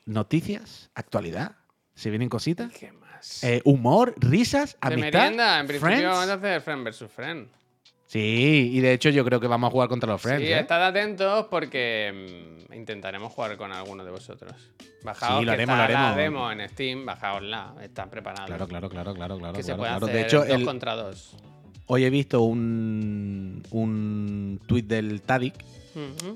[0.07, 1.57] noticias, actualidad.
[1.95, 2.73] Se vienen cositas.
[2.73, 3.43] ¿Qué más?
[3.45, 5.21] Eh, humor, risas, de amistad.
[5.21, 6.07] merienda, en principio friends.
[6.13, 7.05] vamos a hacer Friend vs.
[7.11, 7.49] Friend.
[8.15, 10.47] Sí, y de hecho yo creo que vamos a jugar contra los Friends.
[10.47, 10.61] Sí, ¿eh?
[10.61, 14.53] estad atentos porque mm, intentaremos jugar con alguno de vosotros.
[15.03, 16.17] Bajaos, Sí, lo que haremos, está lo la haremos.
[16.17, 18.47] demo en Steam, bajaosla, están preparados.
[18.47, 19.53] Claro, claro, claro, claro, claro.
[19.55, 20.07] Que se puede claro.
[20.07, 21.37] hacer De hecho, dos el- contra dos.
[21.87, 25.55] hoy he visto un, un tuit del Tadic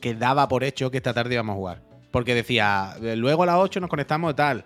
[0.01, 1.83] que daba por hecho que esta tarde íbamos a jugar.
[2.11, 4.65] Porque decía, "Eh, luego a las 8 nos conectamos y tal.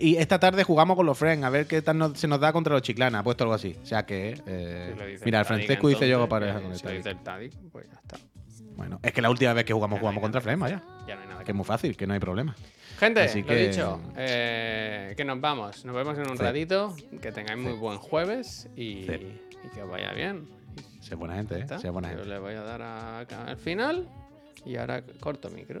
[0.00, 2.52] Y esta tarde jugamos con los friends, a ver qué tal nos- se nos da
[2.52, 3.20] contra los chiclana.
[3.20, 3.76] Ha puesto algo así.
[3.82, 4.40] O sea que.
[4.46, 6.90] eh, Si lo dice mira, el Francesco dice yo pareja eh, con el Si lo
[6.92, 7.18] dice Tadic.
[7.18, 8.16] el Tadic, pues ya está.
[8.76, 10.82] Bueno, es que la última vez que jugamos, no jugamos contra friends, vaya.
[11.06, 12.56] Ya no hay nada Que que es muy fácil, que no hay problema.
[12.98, 15.84] Gente, Así lo que- dicho, eh, que nos vamos.
[15.84, 16.42] Nos vemos en un Sí.
[16.42, 16.94] ratito.
[17.20, 19.40] Que tengáis muy buen jueves y, Sí.
[19.64, 20.48] y que os vaya bien.
[21.00, 21.66] Sea buena gente, ¿eh?
[21.78, 22.30] Sea buena Yo gente.
[22.30, 24.08] le voy a dar a- al final
[24.64, 25.80] y ahora corto micro.